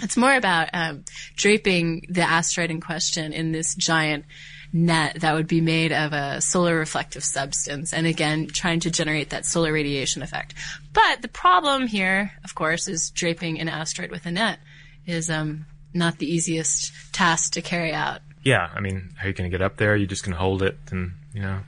It's 0.00 0.16
more 0.16 0.36
about 0.36 0.68
um, 0.74 1.04
draping 1.34 2.06
the 2.08 2.22
asteroid 2.22 2.70
in 2.70 2.80
question 2.80 3.32
in 3.32 3.50
this 3.50 3.74
giant 3.74 4.26
net 4.72 5.20
that 5.20 5.34
would 5.34 5.46
be 5.46 5.60
made 5.60 5.92
of 5.92 6.12
a 6.12 6.40
solar 6.40 6.76
reflective 6.76 7.24
substance, 7.24 7.92
and 7.92 8.06
again, 8.06 8.48
trying 8.48 8.80
to 8.80 8.90
generate 8.90 9.30
that 9.30 9.46
solar 9.46 9.72
radiation 9.72 10.22
effect. 10.22 10.54
But 10.92 11.22
the 11.22 11.28
problem 11.28 11.86
here, 11.86 12.32
of 12.44 12.54
course, 12.54 12.88
is 12.88 13.10
draping 13.10 13.60
an 13.60 13.68
asteroid 13.68 14.10
with 14.10 14.26
a 14.26 14.30
net 14.30 14.58
is 15.06 15.30
um, 15.30 15.66
not 15.94 16.18
the 16.18 16.26
easiest 16.26 16.92
task 17.12 17.52
to 17.52 17.62
carry 17.62 17.92
out. 17.92 18.20
Yeah, 18.42 18.70
I 18.74 18.80
mean, 18.80 19.10
how 19.16 19.24
are 19.24 19.28
you 19.28 19.34
going 19.34 19.50
to 19.50 19.54
get 19.54 19.64
up 19.64 19.76
there? 19.76 19.92
Are 19.92 19.96
you 19.96 20.06
just 20.06 20.24
going 20.24 20.34
to 20.34 20.38
hold 20.38 20.62
it 20.62 20.78
and, 20.90 21.14
you 21.32 21.42
know, 21.42 21.60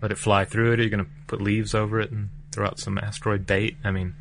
let 0.00 0.12
it 0.12 0.18
fly 0.18 0.44
through 0.44 0.72
it? 0.72 0.80
Are 0.80 0.82
you 0.82 0.90
going 0.90 1.04
to 1.04 1.10
put 1.26 1.42
leaves 1.42 1.74
over 1.74 2.00
it 2.00 2.10
and 2.10 2.30
throw 2.52 2.66
out 2.66 2.78
some 2.78 2.98
asteroid 2.98 3.46
bait? 3.46 3.76
I 3.84 3.90
mean, 3.90 4.14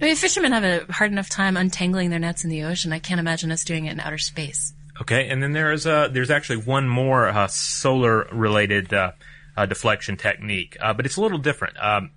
I 0.00 0.06
mean, 0.06 0.16
fishermen 0.16 0.52
have 0.52 0.64
a 0.64 0.92
hard 0.92 1.12
enough 1.12 1.28
time 1.28 1.56
untangling 1.56 2.10
their 2.10 2.18
nets 2.18 2.44
in 2.44 2.50
the 2.50 2.64
ocean. 2.64 2.92
I 2.92 2.98
can't 2.98 3.20
imagine 3.20 3.52
us 3.52 3.64
doing 3.64 3.86
it 3.86 3.92
in 3.92 4.00
outer 4.00 4.18
space. 4.18 4.72
Okay, 5.00 5.28
and 5.28 5.42
then 5.42 5.52
there's 5.52 5.86
uh, 5.86 6.08
there's 6.08 6.30
actually 6.30 6.58
one 6.58 6.88
more 6.88 7.28
uh, 7.28 7.48
solar 7.48 8.28
related 8.32 8.94
uh, 8.94 9.12
uh, 9.56 9.66
deflection 9.66 10.16
technique, 10.16 10.76
uh, 10.80 10.92
but 10.92 11.04
it's 11.04 11.16
a 11.16 11.20
little 11.20 11.38
different. 11.38 11.76
Um, 11.82 12.10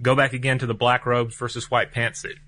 go 0.00 0.16
back 0.16 0.32
again 0.32 0.58
to 0.58 0.66
the 0.66 0.74
black 0.74 1.04
robes 1.04 1.36
versus 1.36 1.70
white 1.70 1.92
pantsuit. 1.92 2.38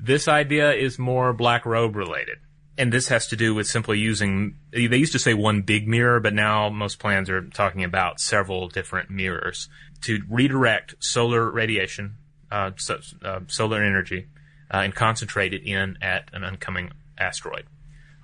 This 0.00 0.26
idea 0.26 0.72
is 0.72 0.98
more 0.98 1.32
black 1.32 1.64
robe 1.64 1.94
related, 1.94 2.38
and 2.76 2.92
this 2.92 3.06
has 3.08 3.28
to 3.28 3.36
do 3.36 3.54
with 3.54 3.68
simply 3.68 3.98
using. 4.00 4.56
They 4.72 4.96
used 4.96 5.12
to 5.12 5.20
say 5.20 5.34
one 5.34 5.62
big 5.62 5.86
mirror, 5.86 6.18
but 6.18 6.34
now 6.34 6.68
most 6.68 6.98
plans 6.98 7.30
are 7.30 7.42
talking 7.42 7.84
about 7.84 8.18
several 8.18 8.68
different 8.68 9.10
mirrors 9.10 9.68
to 10.02 10.22
redirect 10.28 10.96
solar 10.98 11.48
radiation, 11.48 12.16
uh, 12.50 12.72
so, 12.76 12.98
uh, 13.22 13.40
solar 13.46 13.80
energy, 13.84 14.26
uh, 14.72 14.78
and 14.78 14.92
concentrate 14.92 15.54
it 15.54 15.62
in 15.62 15.98
at 16.02 16.30
an 16.32 16.42
oncoming 16.42 16.90
asteroid. 17.16 17.66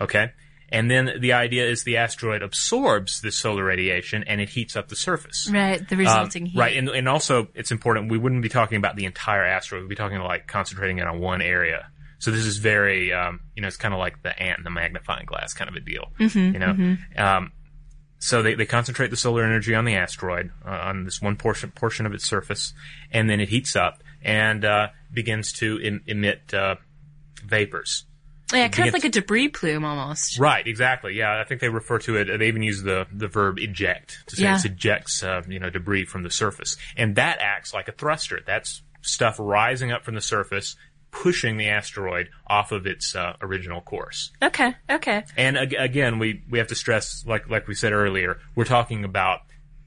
Okay. 0.01 0.33
And 0.71 0.91
then 0.91 1.21
the 1.21 1.33
idea 1.33 1.65
is 1.67 1.85
the 1.85 1.97
asteroid 1.97 2.43
absorbs 2.43 3.21
the 3.21 3.31
solar 3.31 3.65
radiation 3.65 4.25
and 4.25 4.41
it 4.41 4.49
heats 4.49 4.75
up 4.75 4.89
the 4.89 4.97
surface. 4.97 5.49
Right, 5.53 5.87
the 5.89 5.95
Um, 5.95 6.01
resulting 6.01 6.47
heat. 6.47 6.59
Right, 6.59 6.77
and, 6.77 6.89
and 6.89 7.09
also 7.09 7.49
it's 7.55 7.71
important. 7.71 8.11
We 8.11 8.19
wouldn't 8.19 8.43
be 8.43 8.49
talking 8.49 8.77
about 8.77 8.97
the 8.97 9.05
entire 9.05 9.45
asteroid. 9.45 9.83
We'd 9.83 9.91
be 9.91 9.95
talking 9.95 10.19
like 10.19 10.49
concentrating 10.49 10.99
it 10.99 11.07
on 11.07 11.21
one 11.21 11.41
area. 11.41 11.89
So 12.19 12.31
this 12.31 12.47
is 12.47 12.57
very, 12.57 13.13
um, 13.13 13.41
you 13.55 13.63
know, 13.63 13.69
it's 13.69 13.77
kind 13.77 13.95
of 13.95 14.01
like 14.01 14.23
the 14.23 14.37
ant, 14.41 14.59
and 14.59 14.67
the 14.67 14.71
magnifying 14.71 15.27
glass 15.27 15.53
kind 15.53 15.69
of 15.69 15.77
a 15.77 15.81
deal. 15.81 16.07
Mm-hmm, 16.19 16.55
you 16.55 16.59
know, 16.59 16.97
um, 17.17 17.53
so 18.19 18.43
they, 18.43 18.55
they 18.55 18.65
concentrate 18.65 19.11
the 19.11 19.17
solar 19.17 19.45
energy 19.45 19.75
on 19.75 19.85
the 19.85 19.95
asteroid 19.95 20.51
uh, 20.67 20.71
on 20.71 21.05
this 21.05 21.21
one 21.21 21.37
portion 21.37 21.71
portion 21.73 22.07
of 22.07 22.15
its 22.15 22.27
surface, 22.27 22.73
and 23.13 23.29
then 23.29 23.39
it 23.41 23.51
heats 23.51 23.77
up 23.77 24.03
and 24.23 24.65
uh, 24.65 24.89
begins 25.13 25.53
to 25.53 25.79
em- 25.83 26.03
emit 26.07 26.55
uh, 26.55 26.77
vapors. 27.45 28.07
Yeah, 28.53 28.69
kind 28.69 28.89
of 28.89 28.95
like 28.95 29.05
a 29.05 29.09
debris 29.09 29.49
plume 29.49 29.85
almost. 29.85 30.39
Right, 30.39 30.67
exactly. 30.67 31.15
Yeah, 31.15 31.41
I 31.41 31.45
think 31.45 31.61
they 31.61 31.69
refer 31.69 31.99
to 32.01 32.17
it. 32.17 32.39
They 32.39 32.47
even 32.49 32.63
use 32.63 32.83
the 32.83 33.07
the 33.13 33.27
verb 33.29 33.59
eject 33.59 34.25
to 34.29 34.37
say 34.37 34.43
Yeah. 34.45 34.57
it 34.59 34.65
ejects 34.65 35.23
uh, 35.23 35.43
you 35.49 35.59
know 35.59 35.71
debris 35.71 36.05
from 36.05 36.23
the 36.23 36.31
surface, 36.31 36.77
and 36.97 37.17
that 37.17 37.39
acts 37.41 37.75
like 37.75 37.89
a 37.89 37.93
thruster. 37.93 38.41
That's 38.47 38.83
stuff 39.03 39.37
rising 39.41 39.91
up 39.93 40.05
from 40.05 40.15
the 40.15 40.21
surface, 40.21 40.77
pushing 41.11 41.57
the 41.57 41.69
asteroid 41.69 42.29
off 42.47 42.71
of 42.73 42.87
its 42.87 43.17
uh, 43.17 43.35
original 43.43 43.81
course. 43.81 44.31
Okay, 44.43 44.75
okay. 44.91 45.25
And 45.37 45.57
ag- 45.59 45.75
again, 45.77 46.19
we 46.21 46.45
we 46.49 46.59
have 46.59 46.69
to 46.69 46.75
stress, 46.77 47.25
like 47.27 47.51
like 47.51 47.67
we 47.67 47.75
said 47.75 47.93
earlier, 47.93 48.39
we're 48.55 48.65
talking 48.65 49.05
about 49.05 49.41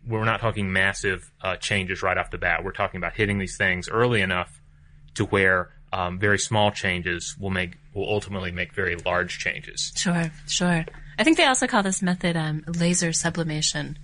we're 0.06 0.26
not 0.26 0.42
talking 0.42 0.72
massive 0.74 1.32
uh, 1.42 1.56
changes 1.58 2.02
right 2.02 2.18
off 2.18 2.32
the 2.32 2.38
bat. 2.38 2.64
We're 2.66 2.72
talking 2.72 2.98
about 2.98 3.14
hitting 3.14 3.38
these 3.40 3.56
things 3.58 3.88
early 3.88 4.22
enough 4.22 4.62
to 5.16 5.26
where 5.26 5.70
um, 5.92 6.20
very 6.20 6.40
small 6.40 6.72
changes 6.72 7.36
will 7.40 7.50
make 7.50 7.78
will 7.94 8.08
ultimately 8.08 8.52
make 8.52 8.74
very 8.74 8.96
large 8.96 9.40
changes. 9.40 9.92
Sure, 9.96 10.32
sure. 10.48 10.86
I 11.18 11.24
think 11.24 11.38
they 11.38 11.46
also 11.46 11.68
call 11.68 11.84
this 11.84 12.02
method 12.02 12.38
um, 12.38 12.64
laser 12.68 13.12
sublimation 13.12 13.98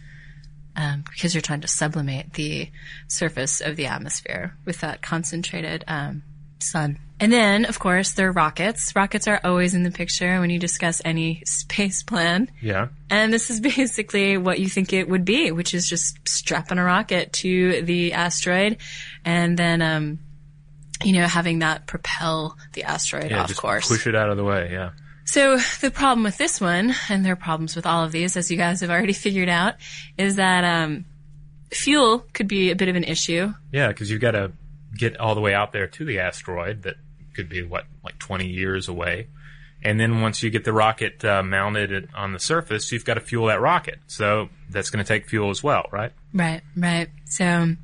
um, 0.75 1.04
because 1.10 1.34
you're 1.34 1.42
trying 1.42 1.62
to 1.62 1.68
sublimate 1.68 2.34
the 2.34 2.70
surface 3.08 3.62
of 3.62 3.75
the 3.75 3.86
atmosphere 3.86 4.56
with 4.65 4.82
that 4.82 5.01
concentrated 5.01 5.84
um, 5.88 6.24
sun. 6.60 7.00
And 7.18 7.32
then, 7.32 7.63
of 7.63 7.80
course, 7.80 8.12
there 8.12 8.27
are 8.27 8.32
rockets. 8.34 8.94
Rockets 8.94 9.27
are 9.27 9.39
always 9.44 9.74
in 9.74 9.84
the 9.84 9.92
picture 9.92 10.42
when 10.42 10.50
you 10.50 10.60
discuss 10.60 11.01
any 11.06 11.42
space 11.46 12.04
plan. 12.04 12.51
Yeah. 12.62 12.89
And 13.10 13.32
this 13.32 13.50
is 13.50 13.62
basically 13.75 14.38
what 14.38 14.60
you 14.60 14.68
think 14.68 14.92
it 14.92 15.08
would 15.08 15.24
be, 15.24 15.51
which 15.51 15.74
is 15.74 15.88
just 15.88 16.27
strapping 16.27 16.77
a 16.77 16.84
rocket 16.84 17.32
to 17.34 17.82
the 17.84 18.13
asteroid 18.13 18.77
and 19.24 19.58
then, 19.58 19.82
um, 19.82 20.20
you 21.03 21.13
know, 21.13 21.25
having 21.27 21.59
that 21.59 21.87
propel 21.87 22.57
the 22.73 22.83
asteroid 22.83 23.31
Yeah, 23.31 23.41
off 23.41 23.47
just 23.47 23.59
course. 23.59 23.87
push 23.87 24.07
it 24.07 24.15
out 24.15 24.29
of 24.29 24.37
the 24.37 24.43
way. 24.43 24.69
Yeah. 24.71 24.91
So 25.25 25.57
the 25.81 25.89
problem 25.91 26.23
with 26.23 26.37
this 26.37 26.61
one, 26.61 26.93
and 27.09 27.25
there 27.25 27.33
are 27.33 27.37
problems 27.37 27.75
with 27.75 27.85
all 27.85 28.03
of 28.03 28.11
these, 28.11 28.37
as 28.37 28.51
you 28.51 28.57
guys 28.57 28.81
have 28.81 28.89
already 28.91 29.13
figured 29.25 29.49
out, 29.49 29.75
is 30.17 30.35
that 30.35 30.63
um, 30.63 31.05
fuel 31.71 32.19
could 32.33 32.47
be 32.47 32.71
a 32.71 32.75
bit 32.75 32.89
of 32.89 32.95
an 32.95 33.03
issue. 33.03 33.53
Yeah, 33.71 33.87
because 33.89 34.09
you've 34.11 34.21
got 34.21 34.31
to 34.31 34.51
get 34.95 35.17
all 35.19 35.35
the 35.35 35.41
way 35.41 35.53
out 35.53 35.73
there 35.73 35.87
to 35.87 36.05
the 36.05 36.19
asteroid 36.19 36.83
that 36.83 36.95
could 37.35 37.49
be 37.49 37.63
what 37.63 37.85
like 38.03 38.17
20 38.19 38.47
years 38.47 38.87
away. 38.87 39.27
And 39.83 39.99
then 39.99 40.21
once 40.21 40.41
you 40.41 40.49
get 40.49 40.63
the 40.63 40.73
rocket 40.73 41.23
uh, 41.23 41.43
mounted 41.43 42.09
on 42.15 42.33
the 42.33 42.39
surface, 42.39 42.91
you've 42.91 43.05
got 43.05 43.15
to 43.15 43.19
fuel 43.19 43.47
that 43.47 43.61
rocket. 43.61 43.99
So 44.07 44.49
that's 44.69 44.89
going 44.89 45.03
to 45.03 45.07
take 45.07 45.27
fuel 45.27 45.49
as 45.49 45.61
well, 45.61 45.85
right? 45.91 46.11
Right, 46.33 46.61
right. 46.75 47.09
So 47.25 47.75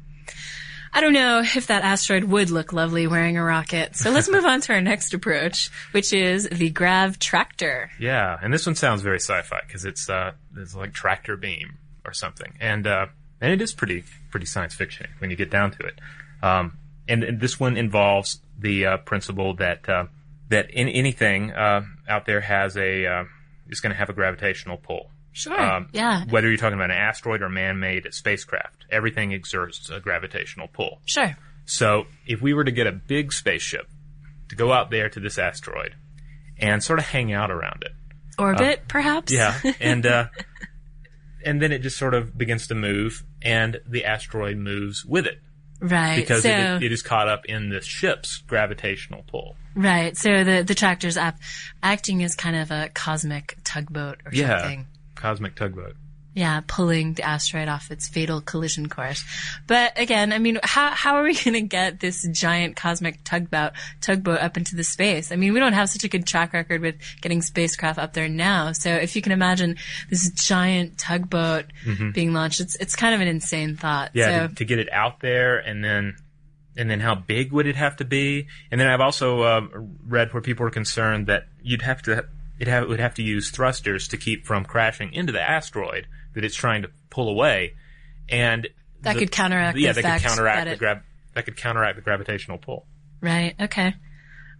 I 0.94 1.02
don't 1.02 1.14
know 1.14 1.40
if 1.40 1.68
that 1.68 1.84
asteroid 1.84 2.26
would 2.26 2.50
look 2.50 2.74
lovely 2.74 3.08
wearing 3.08 3.38
a 3.38 3.44
rocket. 3.44 3.96
So 3.96 4.12
let's 4.12 4.30
move 4.32 4.46
on 4.46 4.62
to 4.62 4.74
our 4.74 4.82
next 4.82 5.14
approach, 5.14 5.70
which 5.92 6.14
is 6.14 6.50
the 6.50 6.70
grav 6.70 7.18
tractor. 7.20 7.90
Yeah, 8.00 8.38
and 8.42 8.54
this 8.54 8.66
one 8.66 8.76
sounds 8.76 9.02
very 9.02 9.20
sci-fi 9.20 9.62
because 9.66 9.86
it's 9.86 10.10
uh, 10.10 10.32
it's 10.58 10.76
like 10.76 10.94
tractor 10.94 11.38
beam 11.38 11.78
or 12.06 12.14
something, 12.14 12.54
and 12.60 12.86
uh, 12.86 13.08
and 13.40 13.54
it 13.54 13.62
is 13.62 13.74
pretty 13.74 14.04
pretty 14.30 14.46
science 14.46 14.74
fiction 14.74 15.08
when 15.20 15.30
you 15.30 15.36
get 15.36 15.50
down 15.50 15.72
to 15.72 15.86
it. 15.86 16.00
Um, 16.44 16.78
and, 17.08 17.24
and 17.24 17.40
this 17.40 17.60
one 17.60 17.78
involves 17.78 18.40
the 18.58 18.86
uh, 18.86 18.98
principle 18.98 19.54
that 19.56 19.88
uh, 19.88 20.06
that 20.50 20.70
in, 20.72 20.88
anything 20.88 21.52
uh, 21.52 21.84
out 22.08 22.26
there 22.26 22.42
has 22.42 22.78
a 22.78 23.06
uh, 23.06 23.24
is 23.70 23.80
going 23.80 23.92
to 23.92 23.98
have 23.98 24.10
a 24.10 24.14
gravitational 24.14 24.78
pull. 24.78 25.10
Sure. 25.34 25.60
Um, 25.60 25.90
yeah. 25.94 26.26
Whether 26.30 26.50
you're 26.50 26.58
talking 26.58 26.78
about 26.78 26.92
an 26.92 26.98
asteroid 26.98 27.42
or 27.42 27.50
man-made 27.50 28.14
spacecraft, 28.14 28.81
everything 28.92 29.34
exerts 29.34 29.90
a 29.90 30.00
gravitational 30.00 30.68
pull. 30.68 31.02
Sure. 31.06 31.36
So 31.66 32.06
if 32.28 32.42
we 32.42 32.54
were 32.54 32.64
to 32.64 32.72
get 32.72 32.88
a 32.88 32.92
big 32.92 33.32
spaceship 33.34 33.88
to 34.50 34.56
go 34.56 34.72
out 34.74 34.90
there 34.92 35.10
to 35.10 35.20
this 35.20 35.38
asteroid 35.38 35.96
and 36.58 36.84
sort 36.84 37.00
of 37.00 37.06
hang 37.06 37.32
out 37.34 37.50
around 37.52 37.84
it, 37.84 37.92
Orbit, 38.38 38.82
perhaps? 38.88 39.32
yeah, 39.32 39.60
and 39.80 40.06
uh, 40.06 40.26
and 41.46 41.62
then 41.62 41.72
it 41.72 41.80
just 41.80 41.98
sort 41.98 42.14
of 42.14 42.38
begins 42.38 42.68
to 42.68 42.76
move, 42.76 43.24
and 43.42 43.80
the 43.88 44.06
asteroid 44.06 44.58
moves 44.58 45.06
with 45.06 45.26
it 45.26 45.40
right. 45.80 46.16
because 46.18 46.44
so, 46.44 46.50
it, 46.50 46.84
it 46.84 46.92
is 46.92 47.02
caught 47.02 47.28
up 47.28 47.46
in 47.46 47.70
the 47.70 47.82
ship's 47.82 48.38
gravitational 48.48 49.24
pull. 49.28 49.56
right. 49.76 50.16
So 50.18 50.44
the, 50.44 50.64
the 50.64 50.76
tractor's 50.76 51.18
ap- 51.18 51.40
acting 51.84 52.24
as 52.24 52.36
kind 52.36 52.56
of 52.56 52.72
a 52.72 52.90
cosmic 52.94 53.58
tugboat 53.64 54.22
or 54.26 54.32
Yeah, 54.34 54.60
something. 54.60 54.88
cosmic 55.16 55.56
tugboat. 55.56 55.96
Yeah, 56.34 56.62
pulling 56.66 57.16
the 57.16 57.24
asteroid 57.24 57.68
off 57.68 57.92
its 57.92 58.08
fatal 58.08 58.40
collision 58.40 58.88
course. 58.88 59.26
But 59.68 60.00
again, 60.00 60.32
I 60.32 60.40
mean, 60.40 60.60
how 60.64 60.92
how 60.92 61.16
are 61.16 61.24
we 61.24 61.34
going 61.44 61.56
to 61.56 61.62
get 61.62 62.00
this 62.00 62.26
giant 62.32 62.78
cosmic 62.78 63.24
tugboat 63.24 63.74
tugboat 64.00 64.40
up 64.40 64.56
into 64.56 64.76
the 64.76 64.84
space? 64.84 65.32
I 65.32 65.36
mean, 65.36 65.54
we 65.54 65.60
don't 65.60 65.74
have 65.74 65.90
such 65.90 66.06
a 66.06 66.08
good 66.08 66.26
track 66.26 66.54
record 66.54 66.82
with 66.82 66.96
getting 67.20 67.42
spacecraft 67.42 68.00
up 68.00 68.14
there 68.14 68.30
now. 68.30 68.72
So 68.72 68.94
if 68.94 69.16
you 69.16 69.22
can 69.22 69.34
imagine 69.34 69.76
this 70.10 70.30
giant 70.32 70.98
tugboat 70.98 71.66
being 72.14 72.34
launched, 72.34 72.62
it's 72.62 72.76
it's 72.76 72.96
kind 72.96 73.14
of 73.14 73.20
an 73.20 73.28
insane 73.28 73.76
thought. 73.76 74.10
Mm-hmm. 74.10 74.18
Yeah, 74.18 74.42
So 74.44 74.48
to, 74.48 74.56
to 74.56 74.66
get 74.66 74.80
it 74.80 74.92
out 74.94 75.20
there, 75.20 75.58
and 75.58 75.84
then 75.84 76.16
and 76.78 76.90
then 76.90 77.02
how 77.02 77.16
big 77.16 77.52
would 77.52 77.68
it 77.68 77.76
have 77.76 77.98
to 77.98 78.06
be? 78.06 78.48
And 78.72 78.80
then 78.80 78.88
I've 78.88 79.02
also 79.02 79.42
uh, 79.42 79.68
read 80.08 80.34
where 80.34 80.42
people 80.42 80.66
are 80.66 80.72
concerned 80.72 81.28
that 81.28 81.48
you'd 81.62 81.82
have 81.82 82.02
to 82.04 82.26
it 82.60 82.68
have, 82.68 82.88
would 82.88 83.00
have 83.00 83.16
to 83.16 83.24
use 83.24 83.50
thrusters 83.50 84.08
to 84.10 84.18
keep 84.18 84.46
from 84.46 84.64
crashing 84.64 85.12
into 85.14 85.34
the 85.34 85.42
asteroid 85.42 86.08
that 86.34 86.46
it's 86.46 86.56
trying 86.56 86.84
to 86.84 86.90
pull 87.10 87.30
away, 87.30 87.74
and 88.30 88.68
That 89.02 89.14
the- 89.14 89.20
could 89.20 89.32
counteract 89.32 89.78
yeah, 89.78 89.94
the 89.94 90.02
that 90.02 90.22
could 90.22 90.28
counteract 90.30 90.66
that 90.66 90.70
the 90.72 90.78
grav 90.78 90.98
that 91.34 91.46
could 91.46 91.58
counteract 91.58 91.96
the 91.96 92.02
gravitational 92.02 92.58
pull. 92.58 92.86
right, 93.22 93.56
okay, 93.60 93.94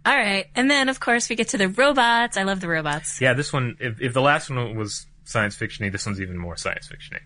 all 0.06 0.16
right, 0.16 0.46
and 0.54 0.70
then 0.70 0.88
of 0.88 1.00
course 1.00 1.28
we 1.28 1.36
get 1.36 1.48
to 1.50 1.58
the 1.58 1.68
robots. 1.68 2.36
I 2.36 2.42
love 2.44 2.60
the 2.60 2.68
robots. 2.68 3.20
Yeah, 3.20 3.34
this 3.34 3.52
one, 3.52 3.76
if, 3.80 4.00
if 4.00 4.12
the 4.14 4.22
last 4.22 4.50
one 4.50 4.76
was 4.76 5.06
science 5.24 5.56
fictiony, 5.56 5.90
this 5.92 6.04
one's 6.06 6.20
even 6.20 6.36
more 6.36 6.56
science 6.56 6.88
fictiony. 6.88 7.20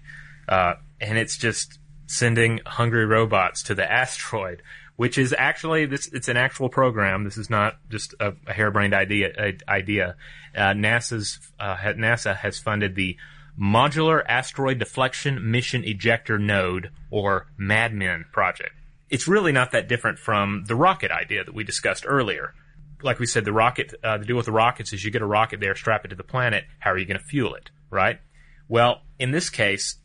Uh, 0.48 0.74
and 1.00 1.16
it's 1.18 1.36
just 1.38 1.78
sending 2.06 2.60
hungry 2.66 3.04
robots 3.06 3.64
to 3.64 3.74
the 3.74 3.90
asteroid, 3.90 4.62
which 4.96 5.18
is 5.18 5.34
actually 5.36 5.86
this. 5.86 6.06
It's 6.12 6.28
an 6.28 6.36
actual 6.36 6.68
program. 6.68 7.24
This 7.24 7.36
is 7.36 7.50
not 7.50 7.78
just 7.88 8.14
a, 8.20 8.34
a 8.46 8.52
harebrained 8.52 8.94
idea. 8.94 9.32
A, 9.38 9.58
idea. 9.70 10.14
Uh, 10.54 10.72
NASA's 10.72 11.40
uh, 11.58 11.74
NASA 11.76 12.36
has 12.36 12.58
funded 12.58 12.94
the 12.94 13.16
Modular 13.60 14.22
Asteroid 14.28 14.78
Deflection 14.78 15.50
Mission 15.50 15.82
Ejector 15.84 16.38
Node, 16.38 16.90
or 17.10 17.46
MADMEN 17.58 18.30
project. 18.32 18.72
It's 19.08 19.28
really 19.28 19.52
not 19.52 19.70
that 19.72 19.88
different 19.88 20.18
from 20.18 20.64
the 20.66 20.74
rocket 20.74 21.10
idea 21.10 21.44
that 21.44 21.54
we 21.54 21.64
discussed 21.64 22.04
earlier. 22.06 22.54
Like 23.02 23.18
we 23.18 23.26
said, 23.26 23.44
the 23.44 23.52
rocket, 23.52 23.94
uh, 24.02 24.18
the 24.18 24.24
deal 24.24 24.36
with 24.36 24.46
the 24.46 24.52
rockets 24.52 24.92
is 24.92 25.04
you 25.04 25.10
get 25.10 25.22
a 25.22 25.26
rocket 25.26 25.60
there, 25.60 25.74
strap 25.74 26.04
it 26.04 26.08
to 26.08 26.16
the 26.16 26.24
planet. 26.24 26.64
How 26.80 26.90
are 26.92 26.98
you 26.98 27.06
going 27.06 27.18
to 27.18 27.24
fuel 27.24 27.54
it, 27.54 27.70
right? 27.90 28.20
Well, 28.68 29.02
in 29.18 29.30
this 29.30 29.48
case, 29.48 29.96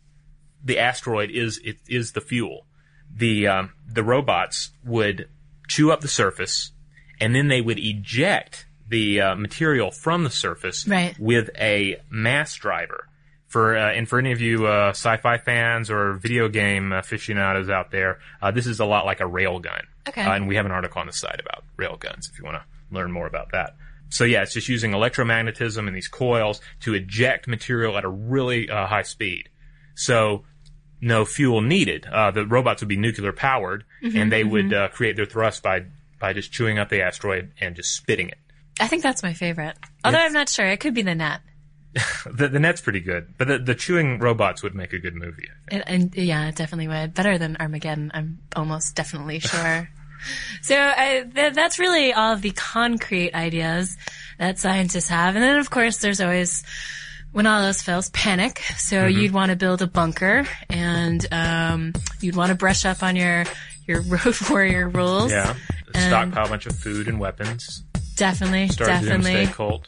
the 0.64 0.78
asteroid 0.78 1.32
is 1.32 1.60
it 1.64 1.78
is 1.88 2.12
the 2.12 2.22
fuel. 2.22 2.68
The 3.14 3.48
um, 3.48 3.74
the 3.88 4.04
robots 4.04 4.70
would 4.86 5.28
chew 5.68 5.92
up 5.92 6.02
the 6.02 6.08
surface, 6.08 6.72
and 7.20 7.34
then 7.34 7.48
they 7.48 7.62
would 7.62 7.80
eject 7.80 8.68
the 8.88 9.20
uh, 9.22 9.36
material 9.36 9.90
from 9.90 10.24
the 10.24 10.30
surface 10.30 10.88
Right. 10.88 11.18
with 11.20 11.50
a 11.60 12.02
mass 12.10 12.54
driver. 12.56 13.08
For 13.52 13.76
uh, 13.76 13.92
and 13.92 14.08
for 14.08 14.18
any 14.18 14.32
of 14.32 14.40
you 14.40 14.66
uh, 14.66 14.92
sci-fi 14.92 15.38
fans 15.38 15.92
or 15.92 16.14
video 16.14 16.48
game 16.48 16.94
aficionados 16.94 17.70
out 17.70 17.92
there, 17.92 18.20
uh, 18.42 18.52
this 18.52 18.66
is 18.66 18.80
a 18.80 18.86
lot 18.86 19.06
like 19.06 19.20
a 19.20 19.26
railgun. 19.26 19.82
Okay. 20.08 20.22
Uh, 20.24 20.36
and 20.36 20.48
we 20.48 20.56
have 20.56 20.66
an 20.66 20.72
article 20.72 21.02
on 21.02 21.08
the 21.08 21.12
site 21.14 21.42
about 21.42 21.66
railguns 21.78 22.30
if 22.32 22.40
you 22.40 22.46
want 22.46 22.56
to 22.56 22.64
learn 22.96 23.12
more 23.12 23.28
about 23.28 23.52
that. 23.52 23.76
So 24.08 24.24
yeah, 24.24 24.42
it's 24.44 24.54
just 24.54 24.70
using 24.70 24.92
electromagnetism 24.92 25.86
and 25.86 25.94
these 25.94 26.08
coils 26.08 26.62
to 26.82 26.94
eject 26.94 27.46
material 27.48 27.98
at 27.98 28.06
a 28.06 28.10
really 28.10 28.70
uh, 28.70 28.86
high 28.88 29.02
speed. 29.04 29.50
So 29.96 30.44
no 31.02 31.26
fuel 31.26 31.60
needed. 31.62 32.06
Uh, 32.06 32.32
the 32.32 32.46
robots 32.46 32.82
would 32.82 32.88
be 32.90 32.96
nuclear 32.98 33.34
powered, 33.34 33.84
and 34.02 34.32
they 34.32 34.46
would 34.46 34.74
uh, 34.74 34.88
create 34.90 35.18
their 35.18 35.26
thrust 35.26 35.62
by 35.62 35.84
by 36.22 36.32
just 36.32 36.54
chewing 36.54 36.78
up 36.80 36.88
the 36.88 37.02
asteroid 37.02 37.52
and 37.60 37.76
just 37.76 37.94
spitting 37.96 38.30
it. 38.30 38.38
I 38.80 38.88
think 38.88 39.04
that's 39.04 39.24
my 39.24 39.34
favorite. 39.34 39.76
Although 40.06 40.20
It's- 40.20 40.30
I'm 40.30 40.34
not 40.34 40.48
sure. 40.48 40.68
It 40.68 40.80
could 40.80 40.94
be 40.94 41.02
the 41.02 41.16
net. 41.16 41.42
The, 42.32 42.48
the 42.48 42.60
net's 42.60 42.82
pretty 42.82 43.00
good, 43.02 43.34
but 43.38 43.48
the, 43.48 43.58
the 43.60 43.76
chewing 43.76 44.20
robots 44.20 44.62
would 44.64 44.76
make 44.76 44.94
a 44.94 45.00
good 45.00 45.16
movie. 45.16 45.48
I 45.50 45.70
think. 45.72 45.84
And, 45.88 46.16
and 46.16 46.16
yeah, 46.16 46.48
it 46.48 46.56
definitely 46.56 46.88
would. 46.88 47.14
Better 47.14 47.38
than 47.38 47.58
Armageddon, 47.60 48.12
I'm 48.14 48.40
almost 48.56 48.96
definitely 48.96 49.40
sure. 49.40 49.90
so 50.62 50.76
uh, 50.78 51.24
th- 51.34 51.54
that's 51.54 51.80
really 51.80 52.14
all 52.14 52.34
of 52.34 52.42
the 52.42 52.52
concrete 52.52 53.34
ideas 53.34 53.98
that 54.38 54.60
scientists 54.60 55.08
have. 55.10 55.36
And 55.36 55.44
then, 55.44 55.58
of 55.58 55.70
course, 55.72 55.98
there's 55.98 56.22
always, 56.22 56.64
when 57.32 57.48
all 57.48 57.62
else 57.64 57.82
fails, 57.82 58.10
panic. 58.12 58.60
So 58.78 58.98
Mm-hmm. 58.98 59.20
you'd 59.20 59.32
want 59.34 59.50
to 59.50 59.56
build 59.58 59.82
a 59.82 59.88
bunker 59.88 60.46
and 60.70 61.26
um, 61.32 61.94
you'd 62.22 62.36
want 62.36 62.50
to 62.50 62.56
brush 62.56 62.86
up 62.86 63.02
on 63.04 63.16
your, 63.16 63.46
your 63.88 64.02
road 64.08 64.36
warrior 64.50 64.88
rules. 64.88 65.32
Yeah, 65.32 65.56
stockpile 65.96 66.46
a 66.46 66.50
bunch 66.50 66.68
of 66.68 66.76
food 66.78 67.08
and 67.08 67.20
weapons. 67.20 67.84
Definitely, 68.16 68.68
Start 68.70 68.90
definitely. 68.90 69.34
doomsday 69.34 69.54
cult. 69.54 69.88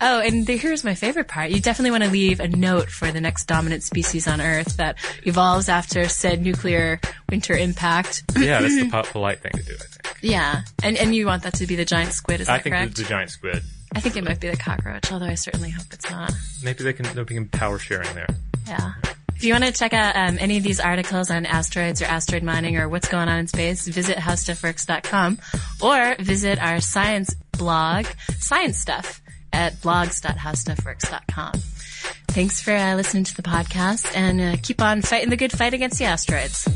Oh, 0.00 0.20
and 0.20 0.46
the, 0.46 0.56
here's 0.56 0.84
my 0.84 0.94
favorite 0.94 1.28
part. 1.28 1.50
You 1.50 1.60
definitely 1.60 1.90
want 1.92 2.04
to 2.04 2.10
leave 2.10 2.40
a 2.40 2.48
note 2.48 2.90
for 2.90 3.10
the 3.12 3.20
next 3.20 3.44
dominant 3.46 3.82
species 3.82 4.26
on 4.28 4.40
Earth 4.40 4.76
that 4.78 4.96
evolves 5.24 5.68
after 5.68 6.08
said 6.08 6.42
nuclear 6.42 7.00
winter 7.28 7.54
impact. 7.56 8.22
Yeah, 8.38 8.60
that's 8.60 8.80
the 8.80 8.88
po- 8.92 9.02
polite 9.02 9.40
thing 9.40 9.52
to 9.52 9.62
do. 9.62 9.74
I 9.74 9.76
think. 9.76 10.18
yeah, 10.22 10.62
and 10.82 10.96
and 10.96 11.14
you 11.14 11.26
want 11.26 11.42
that 11.44 11.54
to 11.54 11.66
be 11.66 11.76
the 11.76 11.84
giant 11.84 12.12
squid, 12.12 12.40
is 12.40 12.48
I 12.48 12.56
that 12.58 12.62
think 12.64 12.74
correct? 12.74 12.96
the, 12.96 13.02
the 13.02 13.08
giant 13.08 13.30
squid. 13.30 13.62
I 13.94 14.00
think 14.00 14.16
it 14.16 14.24
might 14.24 14.38
be 14.40 14.48
the 14.48 14.56
cockroach, 14.56 15.10
although 15.10 15.26
I 15.26 15.34
certainly 15.34 15.70
hope 15.70 15.86
it's 15.92 16.08
not. 16.10 16.32
Maybe 16.62 16.84
they 16.84 16.92
can 16.92 17.06
they 17.14 17.24
can 17.24 17.48
power 17.48 17.78
sharing 17.78 18.12
there. 18.14 18.28
Yeah. 18.66 18.92
If 19.34 19.44
you 19.44 19.54
want 19.54 19.64
to 19.64 19.72
check 19.72 19.94
out 19.94 20.16
um, 20.16 20.36
any 20.38 20.58
of 20.58 20.62
these 20.62 20.80
articles 20.80 21.30
on 21.30 21.46
asteroids 21.46 22.02
or 22.02 22.04
asteroid 22.04 22.42
mining 22.42 22.76
or 22.76 22.90
what's 22.90 23.08
going 23.08 23.26
on 23.28 23.38
in 23.38 23.46
space, 23.46 23.88
visit 23.88 24.18
howstuffworks.com 24.18 25.38
or 25.80 26.14
visit 26.20 26.58
our 26.58 26.80
science 26.80 27.34
blog, 27.52 28.04
Science 28.38 28.76
Stuff, 28.78 29.22
at 29.52 29.74
blogs.howstuffworks.com. 29.74 31.52
Thanks 32.28 32.60
for 32.60 32.72
uh, 32.72 32.94
listening 32.94 33.24
to 33.24 33.34
the 33.34 33.42
podcast 33.42 34.16
and 34.16 34.40
uh, 34.40 34.56
keep 34.62 34.80
on 34.80 35.02
fighting 35.02 35.30
the 35.30 35.36
good 35.36 35.52
fight 35.52 35.74
against 35.74 35.98
the 35.98 36.04
asteroids. 36.04 36.68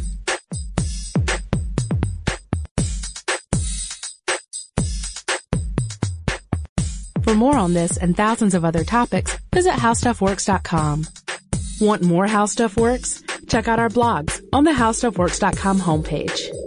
For 7.23 7.35
more 7.35 7.57
on 7.57 7.73
this 7.73 7.97
and 7.97 8.15
thousands 8.15 8.55
of 8.55 8.65
other 8.65 8.85
topics, 8.85 9.39
visit 9.55 9.73
howstuffworks.com. 9.73 11.07
Want 11.81 12.03
more 12.03 12.27
How 12.27 12.47
Stuff 12.47 12.77
Works? 12.77 13.23
Check 13.49 13.67
out 13.67 13.79
our 13.79 13.89
blogs 13.89 14.43
on 14.53 14.65
the 14.65 14.73
howstuffworks.com 14.73 15.81
homepage. 15.81 16.64